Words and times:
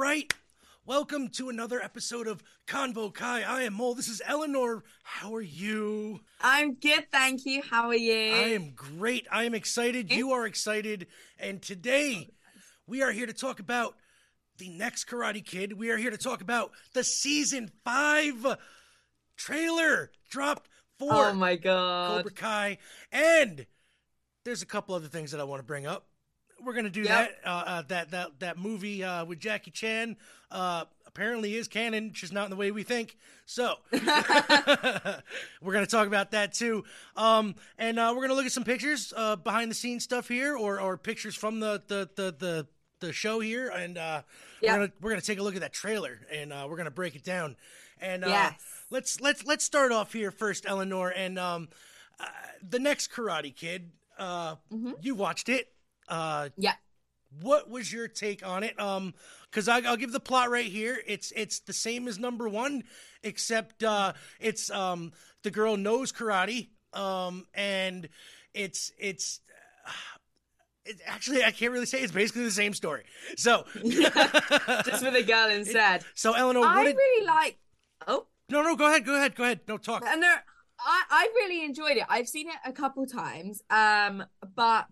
right. 0.00 0.32
Welcome 0.86 1.28
to 1.32 1.50
another 1.50 1.78
episode 1.78 2.26
of 2.26 2.42
Convo 2.66 3.12
Kai. 3.12 3.42
I 3.42 3.64
am 3.64 3.74
Mole. 3.74 3.94
This 3.94 4.08
is 4.08 4.22
Eleanor. 4.24 4.82
How 5.02 5.34
are 5.34 5.42
you? 5.42 6.20
I'm 6.40 6.72
good, 6.76 7.12
thank 7.12 7.44
you. 7.44 7.60
How 7.60 7.88
are 7.88 7.94
you? 7.94 8.32
I 8.32 8.48
am 8.54 8.72
great. 8.74 9.26
I 9.30 9.44
am 9.44 9.52
excited. 9.52 10.10
You 10.10 10.30
are 10.32 10.46
excited. 10.46 11.06
And 11.38 11.60
today 11.60 12.30
we 12.86 13.02
are 13.02 13.12
here 13.12 13.26
to 13.26 13.34
talk 13.34 13.60
about 13.60 13.94
the 14.56 14.70
next 14.70 15.04
Karate 15.04 15.44
Kid. 15.44 15.74
We 15.74 15.90
are 15.90 15.98
here 15.98 16.10
to 16.10 16.16
talk 16.16 16.40
about 16.40 16.70
the 16.94 17.04
season 17.04 17.70
five 17.84 18.56
trailer 19.36 20.10
dropped 20.30 20.70
for 20.98 21.12
Oh 21.12 21.34
my 21.34 21.56
god. 21.56 22.16
Cobra 22.16 22.32
Kai. 22.32 22.78
And 23.12 23.66
there's 24.46 24.62
a 24.62 24.66
couple 24.66 24.94
other 24.94 25.08
things 25.08 25.32
that 25.32 25.42
I 25.42 25.44
want 25.44 25.60
to 25.60 25.66
bring 25.66 25.86
up. 25.86 26.06
We're 26.64 26.74
gonna 26.74 26.90
do 26.90 27.02
Yep. 27.02 27.08
that. 27.08 27.48
Uh, 27.48 27.62
uh, 27.66 27.82
that 27.88 28.10
that 28.10 28.40
that 28.40 28.58
movie 28.58 29.02
uh, 29.04 29.24
with 29.24 29.38
Jackie 29.40 29.70
Chan 29.70 30.16
uh, 30.50 30.84
apparently 31.06 31.54
is 31.56 31.68
canon, 31.68 32.12
just 32.12 32.32
not 32.32 32.44
in 32.44 32.50
the 32.50 32.56
way 32.56 32.70
we 32.70 32.82
think. 32.82 33.16
So 33.46 33.76
we're 33.92 35.72
gonna 35.72 35.86
talk 35.86 36.06
about 36.06 36.30
that 36.32 36.52
too. 36.52 36.84
Um, 37.16 37.54
and 37.78 37.98
uh, 37.98 38.12
we're 38.14 38.22
gonna 38.22 38.34
look 38.34 38.46
at 38.46 38.52
some 38.52 38.64
pictures, 38.64 39.12
uh, 39.16 39.36
behind 39.36 39.70
the 39.70 39.74
scenes 39.74 40.04
stuff 40.04 40.28
here, 40.28 40.56
or 40.56 40.80
or 40.80 40.96
pictures 40.96 41.34
from 41.34 41.60
the 41.60 41.82
the 41.88 42.08
the 42.14 42.34
the, 42.38 42.66
the 43.00 43.12
show 43.12 43.40
here, 43.40 43.68
and 43.68 43.98
uh, 43.98 44.22
Yep. 44.62 44.72
we're 44.72 44.78
gonna 44.78 44.92
we're 45.00 45.10
gonna 45.10 45.22
take 45.22 45.38
a 45.38 45.42
look 45.42 45.54
at 45.54 45.60
that 45.62 45.72
trailer, 45.72 46.20
and 46.32 46.52
uh, 46.52 46.66
we're 46.68 46.76
gonna 46.76 46.90
break 46.90 47.14
it 47.16 47.24
down. 47.24 47.56
And 48.00 48.24
uh, 48.24 48.28
Yes. 48.28 48.54
let's 48.90 49.20
let's 49.20 49.44
let's 49.46 49.64
start 49.64 49.92
off 49.92 50.12
here 50.12 50.30
first, 50.30 50.64
Eleanor, 50.66 51.08
and 51.10 51.38
um, 51.38 51.68
uh, 52.18 52.26
the 52.68 52.78
next 52.78 53.10
Karate 53.12 53.54
Kid. 53.54 53.90
Uh, 54.18 54.56
you 55.00 55.14
watched 55.14 55.48
it. 55.48 55.68
Uh, 56.10 56.48
yeah. 56.58 56.74
what 57.40 57.70
was 57.70 57.92
your 57.92 58.08
take 58.08 58.46
on 58.46 58.62
it? 58.64 58.78
Um, 58.78 59.14
because 59.50 59.68
I'll 59.68 59.96
give 59.96 60.12
the 60.12 60.20
plot 60.20 60.50
right 60.50 60.66
here. 60.66 60.98
It's 61.06 61.32
it's 61.34 61.60
the 61.60 61.72
same 61.72 62.06
as 62.08 62.18
number 62.18 62.48
one, 62.48 62.84
except 63.22 63.82
uh, 63.82 64.12
it's 64.40 64.70
um 64.70 65.12
the 65.42 65.50
girl 65.50 65.76
knows 65.76 66.12
karate. 66.12 66.68
Um, 66.92 67.46
and 67.54 68.08
it's 68.54 68.92
it's. 68.98 69.40
uh, 69.86 69.90
It, 70.86 70.98
actually, 71.06 71.44
I 71.44 71.50
can't 71.50 71.72
really 71.72 71.84
say. 71.84 72.00
It's 72.00 72.10
basically 72.10 72.44
the 72.44 72.50
same 72.50 72.72
story. 72.72 73.04
So, 73.36 73.64
Just 73.84 75.04
with 75.04 75.14
a 75.14 75.22
girl 75.22 75.50
instead. 75.50 76.04
so 76.14 76.32
Eleanor, 76.32 76.64
I 76.64 76.84
did? 76.84 76.96
really 76.96 77.26
like 77.26 77.58
Oh, 78.08 78.26
No, 78.48 78.62
no, 78.62 78.74
go 78.76 78.86
ahead, 78.88 79.04
go 79.04 79.14
ahead, 79.14 79.34
go 79.36 79.44
ahead. 79.44 79.60
No 79.68 79.76
talk. 79.76 80.02
and 80.06 80.22
there 80.22 80.42
I, 80.80 81.02
I 81.10 81.28
really 81.34 81.64
enjoyed 81.66 81.98
it. 81.98 82.04
I've 82.08 82.28
seen 82.28 82.48
it 82.48 82.56
a 82.64 82.72
couple 82.72 83.04
times. 83.06 83.62
Um, 83.68 84.24
but 84.56 84.88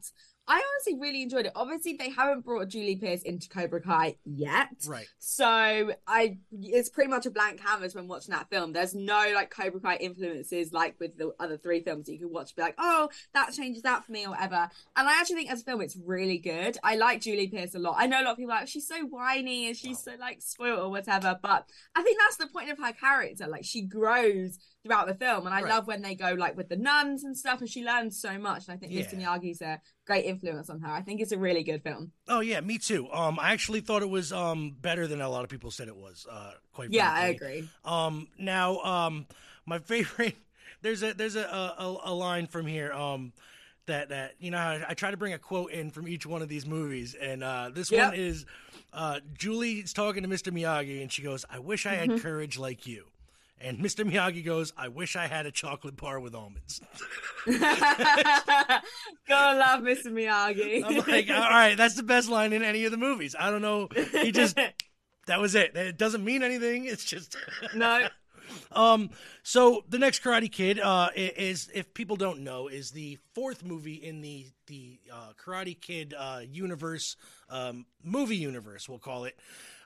I 0.49 0.55
honestly 0.55 0.99
really 0.99 1.23
enjoyed 1.23 1.47
it. 1.47 1.53
Obviously, 1.55 1.93
they 1.95 2.09
haven't 2.09 2.45
brought 2.45 2.69
Julie 2.69 2.97
Pierce 2.97 3.23
into 3.23 3.49
Cobra 3.49 3.83
Kai 3.83 4.17
yet. 4.25 4.69
Right. 4.89 5.07
So 5.19 5.93
I 6.07 6.39
it's 6.51 6.89
pretty 6.89 7.11
much 7.11 7.27
a 7.27 7.31
blank 7.31 7.63
canvas 7.63 7.95
when 7.95 8.09
watching 8.09 8.33
that 8.33 8.49
film. 8.49 8.73
There's 8.73 8.95
no 8.95 9.33
like 9.35 9.51
Cobra 9.51 9.81
Kai 9.81 9.97
influences 9.97 10.73
like 10.73 10.99
with 10.99 11.19
the 11.19 11.35
other 11.39 11.59
three 11.59 11.83
films 11.83 12.07
that 12.07 12.15
you 12.15 12.19
can 12.19 12.33
watch, 12.33 12.57
be 12.57 12.63
like, 12.63 12.77
oh, 12.79 13.11
that 13.35 13.53
changes 13.53 13.83
that 13.83 14.07
for 14.07 14.13
me 14.13 14.25
or 14.25 14.31
whatever. 14.31 14.71
And 14.97 15.09
I 15.09 15.21
actually 15.21 15.37
think 15.37 15.51
as 15.51 15.61
a 15.61 15.65
film 15.65 15.83
it's 15.83 15.97
really 15.97 16.39
good. 16.39 16.79
I 16.83 16.97
like 16.97 17.21
Julie 17.21 17.49
Pierce 17.49 17.75
a 17.75 17.79
lot. 17.79 17.97
I 17.99 18.07
know 18.07 18.23
a 18.23 18.25
lot 18.25 18.33
of 18.33 18.37
people 18.39 18.53
are 18.53 18.61
like 18.61 18.69
she's 18.69 18.89
so 18.89 19.01
whiny 19.05 19.67
and 19.67 19.77
she's 19.77 20.03
so 20.03 20.13
like 20.19 20.41
spoiled 20.41 20.79
or 20.79 20.91
whatever, 20.91 21.39
but 21.43 21.69
I 21.95 22.03
think 22.03 22.19
that's 22.19 22.37
the 22.37 22.47
point 22.47 22.71
of 22.71 22.79
her 22.79 22.93
character. 22.93 23.47
Like 23.47 23.65
she 23.65 23.83
grows 23.83 24.59
throughout 24.89 25.07
the 25.07 25.15
film, 25.15 25.45
and 25.47 25.55
I 25.55 25.61
Right. 25.63 25.69
love 25.71 25.87
when 25.87 26.03
they 26.03 26.15
go 26.15 26.33
like 26.33 26.57
with 26.57 26.69
the 26.69 26.77
nuns 26.77 27.25
and 27.25 27.37
stuff, 27.37 27.61
and 27.61 27.69
she 27.69 27.85
learns 27.85 28.19
so 28.21 28.39
much. 28.39 28.67
And 28.69 28.75
I 28.75 28.79
think 28.79 28.93
Mr. 28.93 29.13
Yeah. 29.21 29.29
Miyagi's 29.37 29.61
a 29.61 29.81
great 30.07 30.25
influence 30.25 30.71
on 30.71 30.81
her. 30.81 30.89
I 30.91 31.03
think 31.03 31.21
it's 31.21 31.33
a 31.33 31.39
really 31.39 31.63
good 31.63 31.83
film. 31.83 32.13
Oh 32.27 32.41
yeah, 32.41 32.61
me 32.61 32.79
too. 32.79 33.11
Um, 33.13 33.39
I 33.39 33.53
actually 33.53 33.81
thought 33.81 34.03
it 34.03 34.09
was 34.09 34.33
um 34.33 34.75
better 34.81 35.07
than 35.07 35.21
a 35.21 35.29
lot 35.29 35.45
of 35.45 35.51
people 35.51 35.71
said 35.71 35.89
it 35.89 35.97
was. 35.97 36.27
Uh, 36.31 36.53
quite. 36.73 36.91
Yeah, 36.91 37.13
I 37.13 37.27
agree. 37.29 37.69
Um, 37.85 38.29
now, 38.39 38.79
um, 38.81 39.27
my 39.67 39.79
favorite. 39.93 40.37
There's 40.81 41.03
a 41.03 41.13
there's 41.13 41.37
a 41.37 41.43
a, 41.43 41.97
a 42.05 42.15
line 42.15 42.47
from 42.47 42.67
here. 42.67 42.93
Um, 42.93 43.33
that 43.87 44.11
that 44.11 44.35
you 44.39 44.51
know 44.51 44.59
I, 44.59 44.85
I 44.91 44.95
try 44.95 45.11
to 45.11 45.17
bring 45.17 45.33
a 45.33 45.39
quote 45.39 45.71
in 45.73 45.91
from 45.91 46.09
each 46.09 46.25
one 46.27 46.41
of 46.43 46.49
these 46.49 46.67
movies, 46.67 47.15
and 47.15 47.43
uh, 47.43 47.71
this 47.73 47.91
Yep. 47.91 48.09
one 48.11 48.15
is 48.19 48.45
uh, 48.93 49.21
Julie's 49.33 49.93
talking 49.93 50.23
to 50.23 50.29
Mr. 50.29 50.53
Miyagi, 50.53 51.01
and 51.03 51.11
she 51.11 51.23
goes, 51.23 51.45
"I 51.51 51.59
wish 51.59 51.85
I 51.87 51.97
Mm-hmm. 51.97 52.11
had 52.13 52.21
courage 52.23 52.59
like 52.59 52.87
you." 52.87 53.07
And 53.61 53.79
Mr. 53.79 54.09
Miyagi 54.09 54.45
goes, 54.45 54.73
"I 54.77 54.89
wish 54.89 55.17
I 55.17 55.27
had 55.27 55.47
a 55.47 55.51
chocolate 55.51 55.97
bar 55.97 56.21
with 56.21 56.35
almonds." 56.35 56.81
Gotta 57.47 58.83
love 59.59 59.81
Mr. 59.81 60.07
Miyagi. 60.07 60.83
I'm 60.85 60.97
like, 61.07 61.31
all 61.31 61.51
right, 61.51 61.77
that's 61.77 61.95
the 61.95 62.03
best 62.03 62.29
line 62.29 62.53
in 62.53 62.63
any 62.63 62.85
of 62.85 62.91
the 62.91 62.97
movies. 62.97 63.35
I 63.39 63.51
don't 63.51 63.63
know. 63.63 63.89
He 64.13 64.33
just 64.33 64.57
that 65.27 65.41
was 65.41 65.55
it. 65.55 65.77
It 65.77 65.99
doesn't 65.99 66.25
mean 66.25 66.43
anything. 66.43 66.87
It's 66.87 67.05
just 67.05 67.37
no. 67.75 68.09
Um, 68.73 69.11
so 69.43 69.85
the 69.89 69.99
next 69.99 70.23
Karate 70.23 70.51
Kid, 70.51 70.81
uh, 70.81 71.11
is 71.15 71.69
if 71.75 71.93
people 71.93 72.17
don't 72.17 72.41
know, 72.41 72.69
is 72.69 72.93
the 72.93 73.19
fourth 73.35 73.63
movie 73.65 73.95
in 73.95 74.23
the 74.23 74.47
the 74.67 74.99
uh, 75.13 75.33
Karate 75.43 75.79
Kid 75.79 76.15
uh, 76.17 76.41
universe, 76.51 77.17
um, 77.51 77.87
movie 78.03 78.37
universe, 78.37 78.89
we'll 78.89 78.99
call 78.99 79.25
it. 79.25 79.39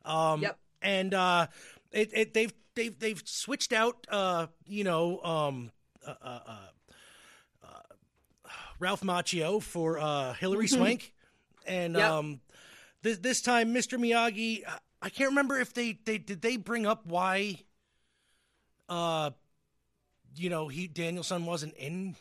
Um, 0.05 0.43
Yep. 0.43 0.59
And 0.85 1.15
uh, 1.15 1.47
it, 1.93 2.11
it 2.13 2.35
they've 2.35 2.53
they've 2.75 2.99
they've 2.99 3.23
switched 3.25 3.73
out, 3.73 4.07
uh, 4.11 4.47
you 4.67 4.85
know, 4.85 5.21
um, 5.23 5.71
uh, 6.07 6.15
uh, 6.23 6.41
uh, 6.47 6.57
uh, 7.65 7.69
Ralph 8.79 9.03
Macchio 9.03 9.63
for 9.63 9.99
uh, 9.99 10.33
Hilary 10.35 10.67
Swank, 10.69 11.13
and 11.67 11.95
Yep. 11.95 12.11
um, 12.11 12.41
this 13.03 13.19
this 13.19 13.43
time 13.43 13.75
Mr. 13.75 13.99
Miyagi. 13.99 14.67
I- 14.67 14.79
I 15.05 15.09
can't 15.11 15.31
remember 15.31 15.59
if 15.59 15.75
they 15.75 15.99
they 16.05 16.19
did 16.19 16.43
they 16.43 16.57
bring 16.57 16.87
up 16.87 17.05
why 17.07 17.59
uh 18.89 19.33
you 20.37 20.49
know 20.49 20.69
he 20.69 20.87
Daniel-san 20.87 21.45
wasn't 21.45 21.75
in 21.75 22.15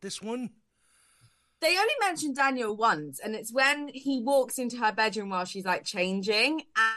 this 0.00 0.22
one 0.22 0.48
They 1.60 1.76
only 1.76 1.92
mentioned 2.00 2.36
Daniel 2.36 2.74
once, 2.74 3.20
and 3.20 3.34
it's 3.34 3.52
when 3.52 3.88
he 3.88 4.22
walks 4.22 4.58
into 4.58 4.78
her 4.78 4.90
bedroom 4.90 5.28
while 5.28 5.44
she's 5.44 5.66
like 5.66 5.84
changing, 5.84 6.62
and 6.76 6.96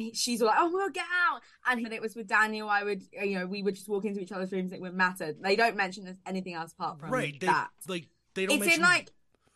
he, 0.00 0.12
she's 0.14 0.40
all 0.42 0.48
like, 0.48 0.56
"Oh, 0.58 0.70
we'll 0.72 0.90
get 0.90 1.06
out." 1.28 1.40
And 1.66 1.92
it 1.92 2.02
was 2.02 2.14
with 2.14 2.26
Daniel. 2.26 2.68
I 2.68 2.82
would, 2.84 3.02
you 3.12 3.38
know, 3.38 3.46
we 3.46 3.62
would 3.62 3.74
just 3.74 3.88
walk 3.88 4.04
into 4.04 4.20
each 4.20 4.32
other's 4.32 4.52
rooms. 4.52 4.72
It 4.72 4.80
wouldn't 4.80 4.96
matter. 4.96 5.34
They 5.38 5.56
don't 5.56 5.76
mention 5.76 6.18
anything 6.26 6.54
else 6.54 6.72
apart 6.72 7.00
from 7.00 7.10
right 7.10 7.38
they 7.40 7.46
that. 7.46 7.68
like 7.88 8.08
they 8.34 8.46
don't 8.46 8.56
It's 8.56 8.66
mention 8.66 8.80
in 8.82 8.88
like, 8.88 9.10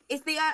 it's 0.09 0.23
the 0.25 0.37
uh, 0.37 0.53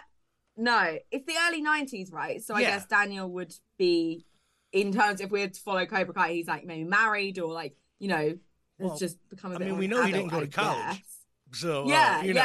no, 0.56 0.98
it's 1.10 1.26
the 1.26 1.34
early 1.48 1.62
'90s, 1.62 2.12
right? 2.12 2.42
So 2.42 2.54
I 2.54 2.62
Yeah. 2.62 2.70
guess 2.70 2.86
Daniel 2.86 3.28
would 3.30 3.54
be, 3.78 4.24
in 4.72 4.92
terms 4.92 5.20
if 5.20 5.30
we 5.30 5.40
had 5.40 5.54
to 5.54 5.60
follow 5.60 5.84
Cobra 5.86 6.14
Kai, 6.14 6.32
he's 6.32 6.46
like 6.48 6.64
maybe 6.64 6.84
married 6.84 7.38
or 7.38 7.52
like 7.52 7.76
you 7.98 8.08
know, 8.08 8.24
has 8.26 8.38
Well, 8.78 8.98
just 8.98 9.18
become 9.30 9.52
a 9.52 9.56
I 9.56 9.58
mean, 9.58 9.78
we 9.78 9.86
know 9.86 10.02
he 10.02 10.12
didn't 10.12 10.28
go 10.28 10.40
to 10.40 10.46
college. 10.46 11.02
so 11.52 11.84
uh, 11.84 11.88
Yeah, 11.90 12.22
you 12.24 12.34
know. 12.34 12.42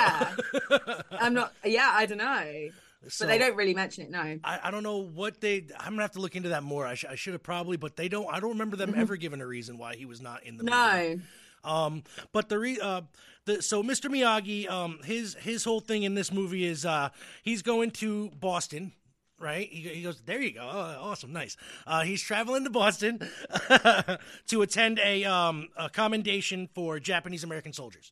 I'm 1.19 1.33
not. 1.33 1.53
Yeah, 1.65 1.89
I 1.93 2.05
don't 2.05 2.17
know, 2.19 2.69
So, 3.07 3.25
but 3.25 3.31
they 3.31 3.37
don't 3.37 3.55
really 3.55 3.73
mention 3.73 4.03
it. 4.03 4.11
No. 4.11 4.39
I, 4.43 4.59
I 4.63 4.71
don't 4.71 4.83
know 4.83 4.97
what 4.97 5.39
they 5.39 5.65
I'm 5.79 5.93
gonna 5.93 6.01
have 6.01 6.11
to 6.11 6.21
look 6.21 6.35
into 6.35 6.49
that 6.49 6.63
more 6.63 6.85
I, 6.85 6.95
sh- 6.95 7.05
I 7.09 7.15
should 7.15 7.31
have 7.33 7.43
probably 7.43 7.77
but 7.77 7.95
they 7.95 8.09
don't 8.09 8.27
I 8.29 8.39
don't 8.41 8.51
remember 8.51 8.75
them 8.75 8.93
ever 8.95 9.15
giving 9.15 9.39
a 9.39 9.47
reason 9.47 9.77
why 9.77 9.95
he 9.95 10.05
was 10.05 10.19
not 10.19 10.43
in 10.43 10.57
the 10.57 10.63
movie. 10.63 10.75
Mm-hmm. 10.75 11.15
No. 11.17 11.21
Um, 11.63 12.03
but 12.31 12.49
the 12.49 12.59
re 12.59 12.79
uh, 12.81 13.01
the 13.45 13.61
so 13.61 13.83
Mr. 13.83 14.09
Miyagi, 14.09 14.69
um, 14.69 14.99
his 15.03 15.35
his 15.35 15.63
whole 15.63 15.79
thing 15.79 16.03
in 16.03 16.15
this 16.15 16.31
movie 16.31 16.65
is 16.65 16.85
uh, 16.85 17.09
he's 17.43 17.61
going 17.61 17.91
to 17.91 18.29
Boston. 18.39 18.93
Right, 19.41 19.69
he, 19.69 19.87
he 19.87 20.03
goes. 20.03 20.21
There 20.25 20.41
you 20.41 20.53
go. 20.53 20.69
Oh, 20.69 20.97
awesome, 21.11 21.31
nice. 21.31 21.55
Uh, 21.87 22.01
he's 22.01 22.21
traveling 22.21 22.65
to 22.65 22.69
Boston 22.69 23.19
to 24.47 24.61
attend 24.61 24.99
a 24.99 25.23
um 25.23 25.69
a 25.77 25.89
commendation 25.89 26.67
for 26.75 26.99
Japanese 26.99 27.45
American 27.45 27.71
soldiers. 27.71 28.11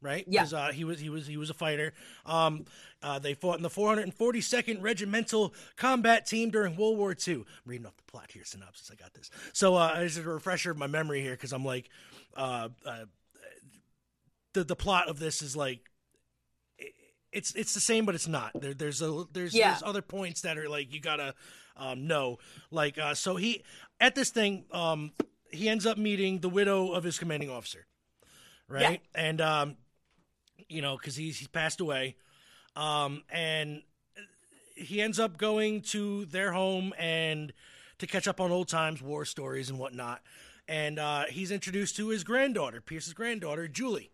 Right, 0.00 0.24
Yeah. 0.28 0.44
Uh, 0.44 0.70
he 0.70 0.84
was 0.84 1.00
he 1.00 1.08
was 1.10 1.26
he 1.26 1.36
was 1.36 1.50
a 1.50 1.54
fighter. 1.54 1.92
Um, 2.24 2.66
uh, 3.02 3.18
they 3.18 3.34
fought 3.34 3.56
in 3.56 3.62
the 3.64 3.68
442nd 3.70 4.80
Regimental 4.80 5.52
Combat 5.76 6.24
Team 6.24 6.50
during 6.50 6.76
World 6.76 6.98
War 6.98 7.16
II. 7.26 7.34
I'm 7.34 7.44
reading 7.66 7.84
off 7.86 7.96
the 7.96 8.04
plot 8.04 8.30
here, 8.32 8.44
synopsis. 8.44 8.90
I 8.92 8.94
got 8.94 9.12
this. 9.14 9.28
So 9.52 9.74
uh, 9.74 9.94
is 9.98 10.16
a 10.16 10.22
refresher 10.22 10.70
of 10.70 10.76
my 10.78 10.86
memory 10.86 11.20
here 11.20 11.32
because 11.32 11.52
I'm 11.52 11.64
like, 11.64 11.88
uh, 12.36 12.68
uh, 12.86 13.04
the 14.54 14.62
the 14.62 14.76
plot 14.76 15.08
of 15.08 15.18
this 15.18 15.42
is 15.42 15.56
like 15.56 15.80
it's 17.32 17.54
it's 17.54 17.74
the 17.74 17.80
same 17.80 18.06
but 18.06 18.14
it's 18.14 18.28
not 18.28 18.52
there, 18.60 18.74
there's 18.74 19.02
a 19.02 19.24
there's 19.32 19.52
Yeah. 19.54 19.70
there's 19.70 19.82
other 19.82 20.00
points 20.02 20.40
that 20.42 20.56
are 20.58 20.68
like 20.68 20.92
you 20.92 21.00
gotta 21.00 21.34
um 21.76 22.06
know 22.06 22.38
like 22.70 22.98
uh 22.98 23.14
so 23.14 23.36
he 23.36 23.62
at 24.00 24.14
this 24.14 24.30
thing 24.30 24.64
um 24.72 25.12
he 25.50 25.68
ends 25.68 25.84
up 25.86 25.98
meeting 25.98 26.38
the 26.40 26.48
widow 26.48 26.92
of 26.92 27.04
his 27.04 27.18
commanding 27.18 27.50
officer 27.50 27.86
right 28.66 29.02
and 29.14 29.40
um 29.42 29.76
you 30.68 30.82
know 30.82 30.96
because 30.96 31.16
he's 31.16 31.38
he's 31.38 31.48
passed 31.48 31.80
away 31.80 32.16
um 32.76 33.22
and 33.30 33.82
he 34.74 35.00
ends 35.02 35.18
up 35.18 35.36
going 35.36 35.80
to 35.80 36.24
their 36.26 36.52
home 36.52 36.92
and 36.98 37.52
to 37.98 38.06
catch 38.06 38.28
up 38.28 38.40
on 38.40 38.50
old 38.50 38.68
times 38.68 39.02
war 39.02 39.24
stories 39.24 39.70
and 39.70 39.78
whatnot 39.78 40.20
and 40.68 40.98
uh, 40.98 41.24
he's 41.30 41.50
introduced 41.50 41.96
to 41.96 42.08
his 42.08 42.22
granddaughter 42.24 42.80
pierce's 42.80 43.12
granddaughter 43.12 43.66
julie 43.68 44.10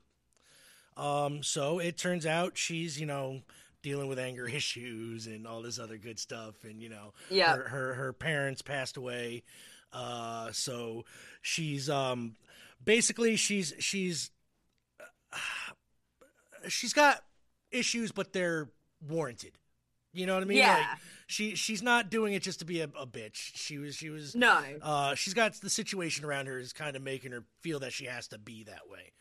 um, 0.97 1.43
so 1.43 1.81
it 1.81 1.99
turns 1.99 2.25
out 2.25 2.56
she's, 2.56 3.01
you 3.01 3.06
know, 3.06 3.41
dealing 3.83 4.09
with 4.09 4.19
anger 4.19 4.47
issues 4.49 5.27
and 5.27 5.47
all 5.47 5.61
this 5.61 5.79
other 5.81 5.97
good 5.97 6.19
stuff. 6.19 6.55
And 6.62 6.81
you 6.81 6.89
know, 6.89 7.15
Yeah. 7.31 7.56
her, 7.56 7.69
her 7.69 7.95
her 7.95 8.12
parents 8.12 8.62
passed 8.62 8.97
away, 8.97 9.43
uh, 9.93 10.53
so 10.53 11.05
she's 11.43 11.91
um 11.91 12.37
basically 12.85 13.35
she's 13.37 13.75
she's 13.81 14.31
she's 16.69 16.93
got 16.93 17.22
issues, 17.70 18.12
but 18.12 18.32
they're 18.32 18.69
warranted. 19.06 19.52
You 20.12 20.26
know 20.26 20.34
what 20.34 20.43
I 20.43 20.46
mean? 20.46 20.58
Yeah. 20.58 20.75
Like, 20.76 20.87
she 21.26 21.55
she's 21.56 21.82
not 21.82 22.11
doing 22.11 22.34
it 22.34 22.43
just 22.43 22.61
to 22.61 22.64
be 22.64 22.81
a, 22.81 22.84
a 22.84 23.06
bitch. 23.06 23.50
She 23.55 23.78
was 23.78 23.96
she 23.96 24.11
was 24.11 24.34
No. 24.37 24.62
uh 24.81 25.14
she's 25.16 25.34
got 25.34 25.55
the 25.55 25.70
situation 25.70 26.25
around 26.25 26.46
her 26.46 26.58
is 26.58 26.72
kind 26.72 26.94
of 26.94 27.02
making 27.02 27.32
her 27.32 27.43
feel 27.62 27.81
that 27.81 27.93
she 27.93 28.05
has 28.05 28.28
to 28.28 28.38
be 28.38 28.64
that 28.64 28.88
way. 28.88 29.12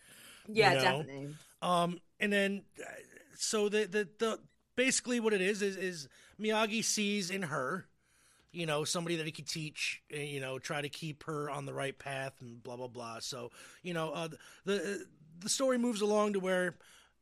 Yeah, 0.47 0.69
you 0.71 0.75
know? 0.75 0.83
definitely. 0.83 1.29
Um, 1.61 1.99
and 2.19 2.33
then, 2.33 2.63
uh, 2.79 2.91
so 3.37 3.69
the, 3.69 3.85
the, 3.85 4.07
the, 4.19 4.39
basically 4.75 5.19
what 5.19 5.33
it 5.33 5.41
is, 5.41 5.61
is, 5.61 5.77
is 5.77 6.09
Miyagi 6.39 6.83
sees 6.83 7.29
in 7.29 7.43
her, 7.43 7.85
you 8.51 8.65
know, 8.65 8.83
somebody 8.83 9.15
that 9.15 9.25
he 9.25 9.31
could 9.31 9.47
teach, 9.47 10.01
uh, 10.13 10.19
you 10.19 10.41
know, 10.41 10.59
try 10.59 10.81
to 10.81 10.89
keep 10.89 11.23
her 11.23 11.49
on 11.49 11.65
the 11.65 11.73
right 11.73 11.97
path 11.97 12.33
and 12.41 12.61
blah, 12.61 12.75
blah, 12.75 12.87
blah. 12.87 13.19
So, 13.19 13.51
you 13.81 13.93
know, 13.93 14.11
uh, 14.11 14.27
the, 14.65 15.05
the 15.39 15.49
story 15.49 15.77
moves 15.77 16.01
along 16.01 16.33
to 16.33 16.39
where 16.39 16.75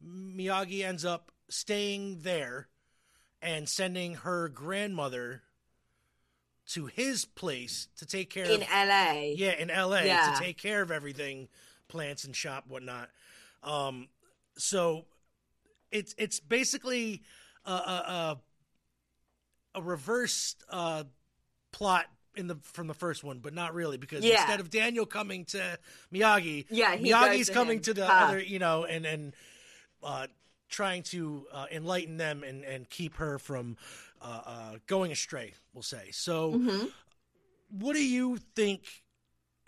Miyagi 0.06 0.84
ends 0.84 1.06
up 1.06 1.32
staying 1.50 2.20
there 2.22 2.68
and 3.42 3.68
sending 3.68 4.16
her 4.16 4.48
grandmother 4.50 5.42
to 6.70 6.86
his 6.86 7.26
place 7.26 7.88
to 7.98 8.06
take 8.06 8.30
care 8.30 8.46
In 8.46 8.62
of 8.62 8.68
LA. 8.70 9.34
yeah, 9.36 9.52
in 9.60 9.70
L.A. 9.70 10.06
Yeah. 10.06 10.32
to 10.34 10.40
take 10.44 10.58
care 10.58 10.82
of 10.82 10.92
everything, 10.92 11.50
plants 11.88 12.24
and 12.24 12.36
shop, 12.36 12.66
whatnot. 12.68 13.10
Um, 13.64 14.08
so 14.58 15.06
it's 15.92 16.16
it's 16.18 16.40
basically 16.40 17.22
a 17.66 17.72
a, 17.72 18.38
a, 19.76 19.80
a 19.80 19.82
reversed 19.82 20.64
uh, 20.70 21.04
plot 21.72 22.06
in 22.36 22.48
the 22.48 22.56
from 22.64 22.88
the 22.88 22.94
first 22.94 23.24
one, 23.24 23.40
but 23.40 23.54
not 23.54 23.74
really 23.74 23.98
because 23.98 24.24
Yeah. 24.24 24.40
instead 24.42 24.60
of 24.62 24.70
Daniel 24.70 25.06
coming 25.06 25.44
to 25.46 25.78
Miyagi, 26.14 26.66
Yeah, 26.70 26.96
Miyagi's 26.96 27.48
to 27.48 27.54
coming 27.54 27.78
him. 27.80 27.84
to 27.84 27.94
the 27.94 28.08
Ah. 28.10 28.28
other, 28.30 28.40
you 28.40 28.60
know, 28.60 28.86
and 28.86 29.06
and 29.06 29.34
uh, 30.04 30.28
trying 30.70 31.04
to 31.04 31.46
uh, 31.54 31.66
enlighten 31.72 32.18
them 32.18 32.44
and 32.44 32.64
and 32.64 32.90
keep 32.90 33.16
her 33.16 33.38
from 33.40 33.78
uh, 34.22 34.42
uh, 34.46 34.74
going 34.88 35.12
astray. 35.12 35.54
We'll 35.74 35.84
say. 35.84 36.10
So 36.12 36.58
hmm 36.58 36.94
what 37.70 37.94
do 37.94 38.04
you 38.04 38.38
think 38.56 38.84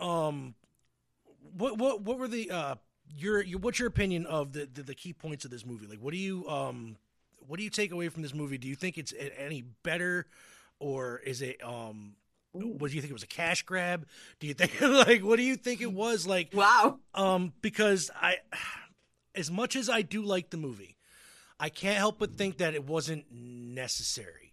um 0.00 0.54
what 1.56 1.78
what 1.78 2.02
what 2.02 2.18
were 2.18 2.28
the 2.28 2.50
uh 2.50 2.74
your, 3.16 3.42
your 3.42 3.58
what's 3.60 3.78
your 3.78 3.88
opinion 3.88 4.26
of 4.26 4.52
the, 4.52 4.68
the 4.72 4.82
the 4.82 4.94
key 4.94 5.12
points 5.12 5.44
of 5.44 5.50
this 5.50 5.64
movie? 5.66 5.86
Like 5.86 5.98
what 5.98 6.12
do 6.12 6.18
you 6.18 6.48
um 6.48 6.96
what 7.46 7.58
do 7.58 7.64
you 7.64 7.70
take 7.70 7.92
away 7.92 8.08
from 8.08 8.22
this 8.22 8.34
movie? 8.34 8.58
Do 8.58 8.68
you 8.68 8.74
think 8.76 8.98
it's 8.98 9.12
any 9.38 9.62
better 9.82 10.26
or 10.78 11.18
is 11.20 11.42
it 11.42 11.62
um 11.64 12.14
what 12.52 12.90
do 12.90 12.94
you 12.96 13.00
think 13.00 13.10
it 13.10 13.14
was 13.14 13.22
a 13.22 13.28
cash 13.28 13.62
grab? 13.62 14.06
Do 14.40 14.46
you 14.46 14.54
think 14.54 14.80
like 14.80 15.22
what 15.22 15.36
do 15.36 15.42
you 15.42 15.56
think 15.56 15.80
it 15.80 15.92
was? 15.92 16.26
Like 16.26 16.52
Wow. 16.52 16.98
um 17.14 17.52
because 17.62 18.10
i 18.20 18.36
as 19.34 19.50
much 19.50 19.76
as 19.76 19.88
i 19.88 20.02
do 20.02 20.22
like 20.22 20.50
the 20.50 20.56
movie 20.56 20.96
i 21.60 21.68
can't 21.68 21.96
help 21.98 22.18
but 22.18 22.36
think 22.36 22.58
that 22.58 22.74
it 22.74 22.84
wasn't 22.84 23.24
necessary 23.30 24.52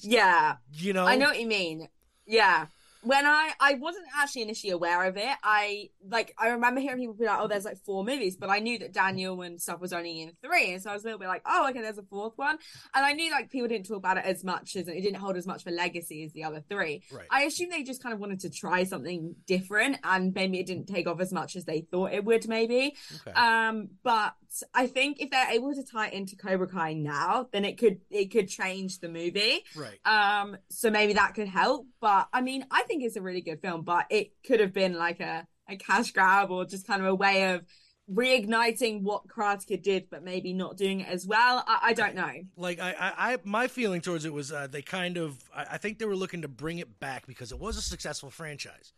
Yeah. 0.00 0.56
you 0.74 0.92
know 0.92 1.04
I 1.06 1.16
know 1.16 1.26
what 1.28 1.40
you 1.40 1.46
mean. 1.46 1.88
Yeah. 2.26 2.66
When 3.02 3.24
I 3.24 3.52
I 3.58 3.74
wasn't 3.74 4.06
actually 4.14 4.42
initially 4.42 4.72
aware 4.72 5.04
of 5.04 5.16
it, 5.16 5.34
I 5.42 5.90
like 6.06 6.34
I 6.38 6.48
remember 6.48 6.80
hearing 6.80 6.98
people 6.98 7.14
be 7.14 7.24
like, 7.24 7.38
"Oh, 7.40 7.48
there's 7.48 7.64
like 7.64 7.78
four 7.78 8.04
movies," 8.04 8.36
but 8.36 8.50
I 8.50 8.58
knew 8.58 8.78
that 8.80 8.92
Daniel 8.92 9.40
and 9.40 9.60
stuff 9.60 9.80
was 9.80 9.92
only 9.92 10.20
in 10.20 10.32
three, 10.42 10.72
and 10.72 10.82
so 10.82 10.90
I 10.90 10.94
was 10.94 11.02
a 11.02 11.06
little 11.06 11.18
bit 11.18 11.28
like, 11.28 11.42
"Oh, 11.46 11.68
okay, 11.70 11.80
there's 11.80 11.98
a 11.98 12.02
fourth 12.02 12.36
one," 12.36 12.58
and 12.94 13.04
I 13.04 13.12
knew 13.12 13.30
like 13.30 13.50
people 13.50 13.68
didn't 13.68 13.86
talk 13.86 13.96
about 13.96 14.18
it 14.18 14.24
as 14.26 14.44
much 14.44 14.76
as 14.76 14.86
it 14.86 15.00
didn't 15.00 15.16
hold 15.16 15.36
as 15.36 15.46
much 15.46 15.62
of 15.62 15.72
a 15.72 15.74
legacy 15.74 16.24
as 16.24 16.32
the 16.32 16.44
other 16.44 16.62
three. 16.68 17.02
right 17.10 17.26
I 17.30 17.44
assume 17.44 17.70
they 17.70 17.82
just 17.82 18.02
kind 18.02 18.12
of 18.12 18.20
wanted 18.20 18.40
to 18.40 18.50
try 18.50 18.84
something 18.84 19.34
different, 19.46 19.96
and 20.04 20.34
maybe 20.34 20.60
it 20.60 20.66
didn't 20.66 20.86
take 20.86 21.06
off 21.06 21.20
as 21.20 21.32
much 21.32 21.56
as 21.56 21.64
they 21.64 21.80
thought 21.80 22.12
it 22.12 22.24
would. 22.24 22.48
Maybe, 22.48 22.96
okay 23.26 23.32
um, 23.32 23.88
but 24.02 24.34
I 24.74 24.86
think 24.86 25.20
if 25.20 25.30
they're 25.30 25.50
able 25.50 25.74
to 25.74 25.84
tie 25.84 26.08
it 26.08 26.14
into 26.14 26.36
Cobra 26.36 26.66
Kai 26.66 26.94
now, 26.94 27.48
then 27.52 27.64
it 27.64 27.78
could 27.78 28.00
it 28.10 28.30
could 28.30 28.48
change 28.48 28.98
the 28.98 29.08
movie. 29.08 29.64
right 29.76 29.98
Um, 30.04 30.56
so 30.70 30.90
maybe 30.90 31.12
that 31.14 31.34
could 31.34 31.48
help. 31.48 31.86
But 32.00 32.28
I 32.32 32.40
mean, 32.40 32.64
I 32.70 32.82
think 32.82 33.02
it's 33.04 33.16
a 33.16 33.22
really 33.22 33.40
good 33.40 33.60
film, 33.60 33.82
but 33.82 34.06
it 34.10 34.32
could 34.46 34.60
have 34.60 34.72
been 34.72 34.94
like 34.94 35.20
a, 35.20 35.46
a 35.68 35.76
cash 35.76 36.10
grab 36.12 36.50
or 36.50 36.64
just 36.64 36.86
kind 36.86 37.00
of 37.00 37.08
a 37.08 37.14
way 37.14 37.54
of 37.54 37.64
reigniting 38.12 39.02
what 39.02 39.28
Karate 39.28 39.66
Kid 39.66 39.82
did, 39.82 40.10
but 40.10 40.24
maybe 40.24 40.52
not 40.52 40.76
doing 40.76 41.00
it 41.00 41.08
as 41.08 41.26
well. 41.26 41.62
I, 41.66 41.78
I 41.82 41.92
don't 41.92 42.14
know. 42.14 42.32
like 42.56 42.80
I, 42.80 42.90
I, 42.90 43.32
I 43.32 43.38
my 43.44 43.68
feeling 43.68 44.00
towards 44.00 44.24
it 44.24 44.32
was 44.32 44.50
uh, 44.52 44.66
they 44.66 44.82
kind 44.82 45.16
of 45.16 45.38
I, 45.54 45.66
I 45.72 45.78
think 45.78 45.98
they 45.98 46.06
were 46.06 46.16
looking 46.16 46.42
to 46.42 46.48
bring 46.48 46.78
it 46.78 46.98
back 46.98 47.26
because 47.26 47.52
it 47.52 47.58
was 47.58 47.76
a 47.76 47.82
successful 47.82 48.30
franchise, 48.30 48.92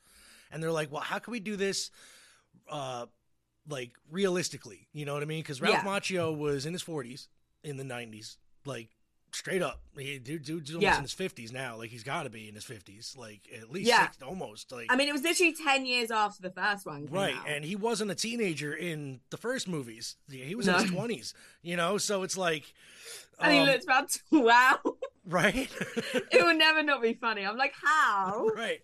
and 0.51 0.63
they're 0.63 0.73
like, 0.73 0.91
well, 0.91 1.03
how 1.03 1.19
can 1.19 1.33
we 1.33 1.41
do 1.41 1.57
this, 1.57 1.91
uh, 2.71 3.07
like 3.69 3.93
realistically? 4.11 4.89
You 4.93 5.05
know 5.05 5.15
what 5.15 5.23
I 5.23 5.27
mean? 5.27 5.41
Because 5.41 5.61
Ralph 5.61 5.75
Yeah. 5.75 5.85
Macchio 5.85 6.37
was 6.37 6.67
in 6.67 6.73
his 6.73 6.83
forties 6.83 7.29
in 7.63 7.77
the 7.77 7.85
nineties, 7.85 8.39
like 8.65 8.89
straight 9.35 9.63
up. 9.63 9.81
He, 9.97 10.19
dude, 10.19 10.45
dude's 10.45 10.71
almost 10.73 10.83
Yeah. 10.83 10.97
in 10.97 11.03
his 11.03 11.13
fifties 11.15 11.53
now. 11.53 11.77
Like 11.79 11.89
he's 11.91 12.03
got 12.03 12.25
to 12.25 12.31
be 12.31 12.49
in 12.49 12.55
his 12.55 12.65
fifties, 12.65 13.15
like 13.17 13.41
at 13.59 13.71
least 13.71 13.89
Yeah. 13.89 14.11
six, 14.11 14.21
almost. 14.23 14.71
Like 14.73 14.87
I 14.91 14.97
mean, 14.97 15.09
it 15.09 15.13
was 15.13 15.23
literally 15.23 15.55
10 15.55 15.87
years 15.87 16.11
after 16.11 16.43
the 16.43 16.51
first 16.51 16.85
one. 16.85 17.07
Right, 17.07 17.35
out. 17.35 17.49
and 17.49 17.65
he 17.65 17.75
wasn't 17.77 18.11
a 18.11 18.15
teenager 18.15 18.75
in 18.75 19.21
the 19.31 19.39
first 19.39 19.69
movies. 19.69 20.17
He 20.31 20.55
was 20.55 20.67
No. 20.67 20.75
in 20.77 20.83
his 20.83 20.91
twenties, 20.91 21.35
you 21.63 21.77
know. 21.77 21.97
So 21.99 22.25
it's 22.25 22.37
like, 22.37 22.75
And 23.39 23.53
he 23.55 23.61
um, 23.61 23.67
looks 23.69 23.85
about 23.85 24.11
12. 24.29 24.81
right. 25.25 25.57
it 26.31 26.45
will 26.45 26.55
never 26.55 26.83
not 26.83 27.01
be 27.01 27.15
funny. 27.15 27.47
I'm 27.47 27.57
like, 27.57 27.73
how? 27.83 28.49
right. 28.55 28.81